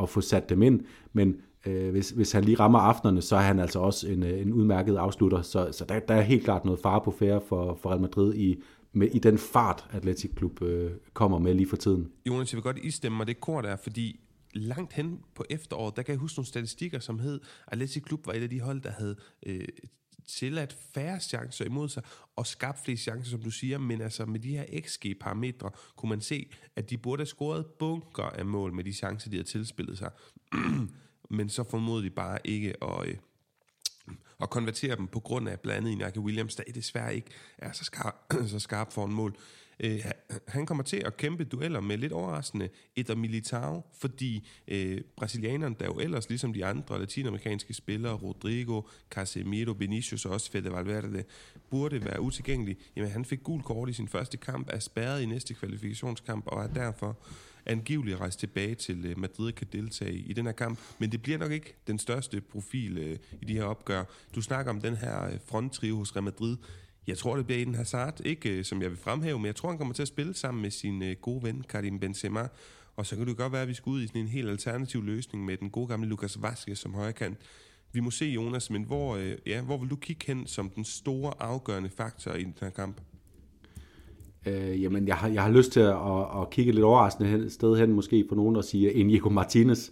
[0.02, 0.82] at få sat dem ind,
[1.14, 1.36] men
[1.68, 4.54] øh, hvis, hvis han lige rammer aftenerne, så er han altså også en, øh, en
[4.54, 7.90] udmærket afslutter, så, så der, der er helt klart noget fare på færre for, for
[7.90, 12.12] Real Madrid i, med, i den fart, Atletic Klub øh, kommer med lige for tiden.
[12.26, 14.20] Jonas, jeg vil godt istemme mig det kort der, fordi
[14.54, 18.34] langt hen på efteråret, der kan jeg huske nogle statistikker, som hed, Atletic Klub var
[18.34, 19.16] et af de hold, der havde
[19.46, 19.68] øh,
[20.28, 22.04] tilladt færre chancer imod sig,
[22.36, 26.22] og skabt flere chancer, som du siger, men altså med de her XG-parametre, kunne man
[26.22, 29.98] se, at de burde have scoret bunker af mål med de chancer, de havde tilspillet
[29.98, 30.12] sig.
[31.38, 33.16] men så formodede de bare ikke at, øh,
[34.38, 37.84] og konvertere dem på grund af blandt andet Inaki Williams, der desværre ikke er så
[37.84, 38.16] skarp,
[38.48, 39.36] så skarp for en mål.
[39.80, 40.06] Øh,
[40.48, 45.86] han kommer til at kæmpe dueller med lidt overraskende Eder Militao, fordi øh, brasilianeren, der
[45.86, 51.24] jo ellers ligesom de andre latinamerikanske spillere, Rodrigo, Casemiro, Vinicius og også Fede Valverde,
[51.70, 52.78] burde være utilgængelig.
[52.96, 56.64] Jamen han fik gul kort i sin første kamp, er spærret i næste kvalifikationskamp og
[56.64, 57.18] er derfor
[57.66, 60.80] angiveligt rejse tilbage til øh, Madrid og kan deltage i den her kamp.
[61.00, 64.04] Men det bliver nok ikke den største profil øh, i de her opgør.
[64.36, 66.58] Du snakker om den her øh, fronttrio hos Real Madrid.
[67.08, 69.78] Jeg tror, det bliver Eden Hazard, ikke som jeg vil fremhæve, men jeg tror, han
[69.78, 72.48] kommer til at spille sammen med sin gode ven Karim Benzema.
[72.96, 75.04] Og så kan det godt være, at vi skal ud i sådan en helt alternativ
[75.04, 77.38] løsning med den gode gamle Lucas Vazquez som højrekant.
[77.92, 81.34] Vi må se, Jonas, men hvor, ja, hvor vil du kigge hen som den store
[81.40, 83.02] afgørende faktor i den her kamp?
[84.46, 87.50] Øh, jamen, jeg har, jeg har lyst til at, at, at kigge lidt overraskende hen,
[87.50, 89.90] sted hen, måske på nogen, der siger Inigo Martinez,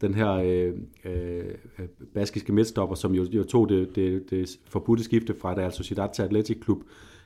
[0.00, 0.72] den her øh,
[1.04, 1.44] øh,
[2.14, 6.22] baskiske midtstopper, som jo, jo tog det, det, det forbudte skifte fra Real Sociedad til
[6.22, 6.78] Atletic Klub.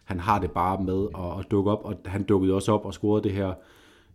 [0.04, 2.94] Han har det bare med at, at dukke op, og han dukkede også op og
[2.94, 3.52] scorede det her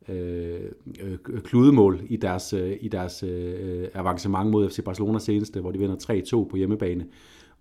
[0.09, 0.61] øh,
[1.01, 5.79] øh, kludemål i deres, øh, i deres øh, avancement mod FC Barcelona seneste, hvor de
[5.79, 7.05] vinder 3-2 på hjemmebane.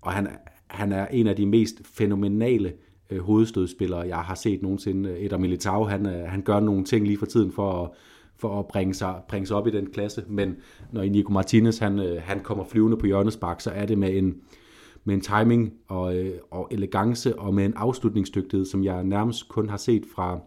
[0.01, 0.28] Og han,
[0.66, 2.72] han er en af de mest fænomenale
[3.13, 5.11] øh, hovedstødspillere, jeg har set nogensinde.
[5.11, 7.91] Øh, Etter Militao, han, øh, han gør nogle ting lige for tiden for at,
[8.37, 10.57] for at bringe sig, bringe sig op i den klasse, men
[10.93, 14.35] når Nico Martinez han, øh, han kommer flyvende på hjørnespark, så er det med en,
[15.05, 19.69] med en timing og, øh, og elegance og med en afslutningsdygtighed, som jeg nærmest kun
[19.69, 20.39] har set fra,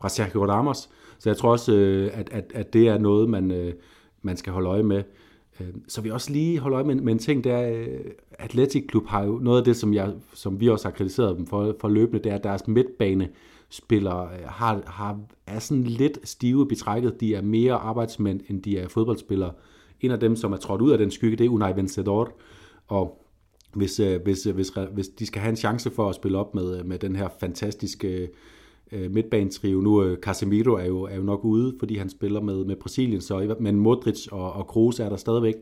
[0.00, 0.88] fra Sergio Ramos.
[1.18, 3.74] Så jeg tror også, øh, at, at, at det er noget, man, øh,
[4.22, 5.02] man skal holde øje med.
[5.60, 8.00] Øhm, så vi også lige holde øje med, med en ting, det er, øh,
[8.38, 11.46] Athletic Club har jo noget af det, som, jeg, som vi også har kritiseret dem
[11.46, 13.28] for, for løbende, det er, at deres midtbane
[13.68, 17.20] spillere øh, har, har, er sådan lidt stive betrækket.
[17.20, 19.52] De er mere arbejdsmænd, end de er fodboldspillere.
[20.00, 22.32] En af dem, som er trådt ud af den skygge, det er Unai Vencedor.
[22.86, 23.26] Og
[23.74, 26.84] hvis, øh, hvis, hvis, hvis de skal have en chance for at spille op med,
[26.84, 28.28] med den her fantastiske
[28.92, 29.80] øh, midtbanetrio.
[29.80, 33.20] Nu øh, Casemiro er jo, er jo nok ude, fordi han spiller med, med Brasilien,
[33.20, 35.54] så, men Modric og, og Kroos er der stadigvæk.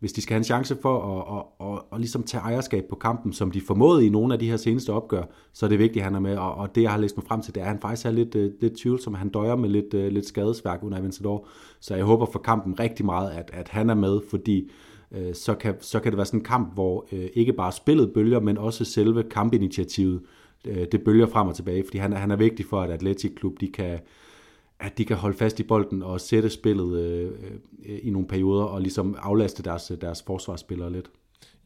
[0.00, 2.84] Hvis de skal have en chance for at, at, at, at, at ligesom tage ejerskab
[2.90, 5.22] på kampen, som de formåede i nogle af de her seneste opgør,
[5.52, 6.36] så er det vigtigt, at han er med.
[6.36, 8.10] Og, og det, jeg har læst mig frem til, det er, at han faktisk er
[8.10, 9.14] lidt, uh, lidt tvivlsom.
[9.14, 11.46] Han døjer med lidt, øh, lidt skadesværk under Aventador.
[11.80, 14.70] Så jeg håber for kampen rigtig meget, at, at han er med, fordi
[15.12, 18.12] øh, så, kan, så kan det være sådan en kamp, hvor øh, ikke bare spillet
[18.12, 22.30] bølger, men også selve kampinitiativet Øh, Øh, det bølger frem og tilbage, fordi han, han
[22.30, 23.98] er vigtig for, at Atletic Klub de kan,
[24.80, 27.30] at de kan holde fast i bolden og sætte spillet øh,
[27.86, 31.10] øh, i nogle perioder og ligesom aflaste deres, deres forsvarsspillere lidt.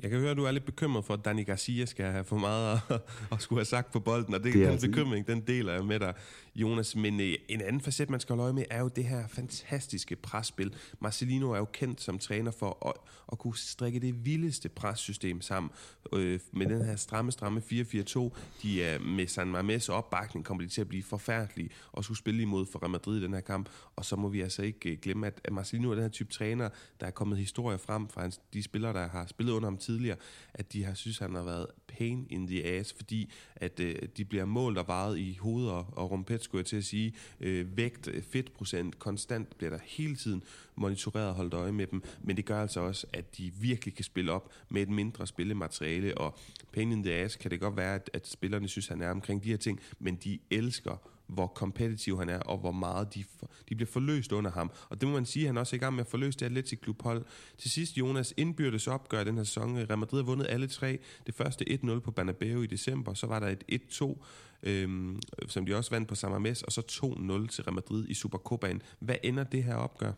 [0.01, 2.36] Jeg kan høre, at du er lidt bekymret for, at Dani Garcia skal have for
[2.36, 3.01] meget at,
[3.32, 4.86] at skulle have sagt på bolden, og det, det den altså...
[4.86, 6.14] bekymring, den deler jeg med dig,
[6.55, 6.97] Jonas.
[6.97, 10.16] Men øh, en anden facet, man skal holde øje med, er jo det her fantastiske
[10.16, 10.74] presspil.
[11.01, 12.92] Marcelino er jo kendt som træner for at,
[13.32, 15.70] at kunne strikke det vildeste pressystem sammen.
[16.12, 18.30] Øh, med den her stramme, stramme 4-4-2,
[18.62, 22.42] de er med San Mames opbakning, kommer de til at blive forfærdelige og skulle spille
[22.42, 23.68] imod for Real Madrid i den her kamp.
[23.97, 26.68] Og så må vi altså ikke øh, glemme, at Marcelino er den her type træner,
[27.01, 30.16] der er kommet historier frem fra de spillere, der har spillet under ham tidligere,
[30.55, 34.24] at de har synes, han har været pain in the ass, fordi at øh, de
[34.24, 37.14] bliver målt og vejet i hoveder og, rumpet, skulle jeg til at sige.
[37.41, 40.43] Øh, vægt, øh, fedtprocent, konstant bliver der hele tiden
[40.76, 44.05] monitoreret og holdt øje med dem, men det gør altså også, at de virkelig kan
[44.05, 46.39] spille op med et mindre spillemateriale, og
[46.72, 49.45] pain in the ass kan det godt være, at, at spillerne synes, han er omkring
[49.45, 53.51] de her ting, men de elsker hvor kompetitiv han er, og hvor meget de, for,
[53.68, 54.70] de bliver forløst under ham.
[54.89, 56.81] Og det må man sige, han også er i gang med at forløse det Atletic
[56.81, 57.24] Klub hold.
[57.59, 59.77] Til sidst, Jonas, indbyrdes opgør den her sæson.
[59.77, 60.99] Real Madrid har vundet alle tre.
[61.27, 64.24] Det første 1-0 på Banabeo i december, så var der et 1-2,
[64.62, 68.83] øhm, som de også vandt på Samames, og så 2-0 til Real Madrid i Supercopaen.
[68.99, 70.12] Hvad ender det her opgør?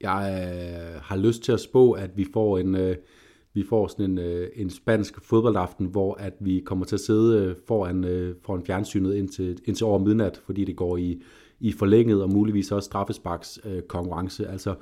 [0.00, 0.50] Jeg
[0.94, 2.74] øh, har lyst til at spå, at vi får en...
[2.74, 2.96] Øh
[3.54, 7.38] vi får sådan en, øh, en spansk fodboldaften, hvor at vi kommer til at sidde
[7.38, 11.22] øh, foran, øh, foran fjernsynet indtil, indtil over midnat, fordi det går i,
[11.60, 14.48] i forlænget og muligvis også straffesparks øh, konkurrence.
[14.48, 14.74] Altså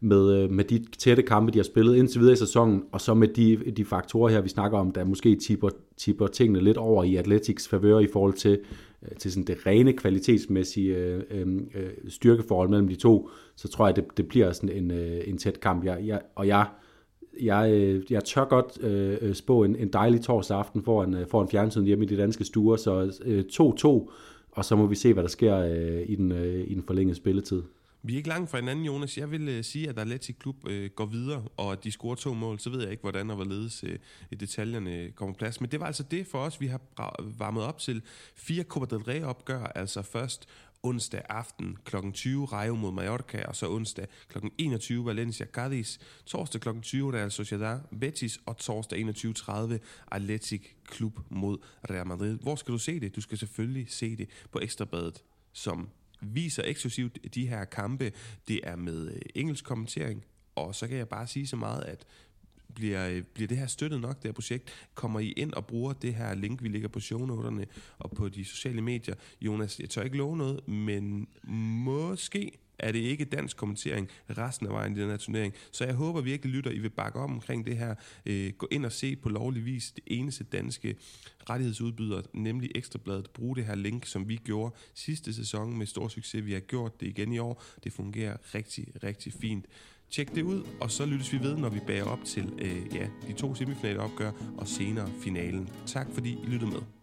[0.00, 3.14] med, øh, med de tætte kampe, de har spillet indtil videre i sæsonen, og så
[3.14, 7.04] med de, de faktorer her, vi snakker om, der måske tipper, tipper tingene lidt over
[7.04, 8.60] i Atletics favør i forhold til,
[9.02, 13.86] øh, til sådan det rene kvalitetsmæssige øh, øh, øh styrkeforhold mellem de to, så tror
[13.86, 15.84] jeg, det, det bliver sådan en, øh, en tæt kamp.
[15.84, 16.66] Jeg, jeg, og jeg
[17.40, 21.26] jeg, øh, jeg tør godt øh, øh, spå en, en dejlig torsdag aften foran, for
[21.30, 24.10] foran fjernsynet hjemme i de danske stuer, så øh, 2-2,
[24.52, 27.16] og så må vi se, hvad der sker øh, i, den, øh, i den forlængede
[27.16, 27.62] spilletid.
[28.02, 29.18] Vi er ikke langt fra hinanden, Jonas.
[29.18, 32.34] Jeg vil øh, sige, at Atletic Klub øh, går videre, og at de scorer to
[32.34, 32.58] mål.
[32.58, 33.98] Så ved jeg ikke, hvordan og hvorledes øh,
[34.40, 35.60] detaljerne kommer på plads.
[35.60, 36.80] Men det var altså det for os, vi har
[37.38, 38.02] varmet op til.
[38.36, 40.48] Fire Copa del Rey opgør, altså først
[40.82, 41.96] onsdag aften kl.
[42.12, 44.38] 20 Rayo mod Mallorca, og så onsdag kl.
[44.58, 46.68] 21 Valencia Cadiz, torsdag kl.
[46.82, 49.78] 20 Real Sociedad Betis, og torsdag 21.30
[50.12, 51.58] Atletic Klub mod
[51.90, 52.38] Real Madrid.
[52.38, 53.16] Hvor skal du se det?
[53.16, 55.22] Du skal selvfølgelig se det på Ekstrabladet,
[55.52, 55.88] som
[56.20, 58.12] viser eksklusivt de her kampe.
[58.48, 60.24] Det er med øh, engelsk kommentering,
[60.54, 62.06] og så kan jeg bare sige så meget, at
[62.74, 64.88] bliver, øh, bliver det her støttet nok, det her projekt?
[64.94, 67.66] Kommer I ind og bruger det her link, vi ligger på shownoterne
[67.98, 69.14] og på de sociale medier?
[69.40, 71.28] Jonas, jeg tør ikke love noget, men
[71.84, 75.54] måske er det ikke dansk kommentering resten af vejen i den her turnering.
[75.72, 77.94] Så jeg håber virkelig, lytter, I vil bakke op omkring det her.
[78.26, 80.96] Øh, gå ind og se på lovlig vis det eneste danske
[81.50, 83.30] rettighedsudbyder, nemlig Ekstrabladet.
[83.30, 86.44] Brug det her link, som vi gjorde sidste sæson med stor succes.
[86.44, 87.62] Vi har gjort det igen i år.
[87.84, 89.66] Det fungerer rigtig, rigtig fint.
[90.10, 93.06] Tjek det ud, og så lyttes vi ved, når vi bærer op til øh, ja,
[93.26, 95.68] de to semifinale opgør og senere finalen.
[95.86, 96.97] Tak fordi I lyttede med.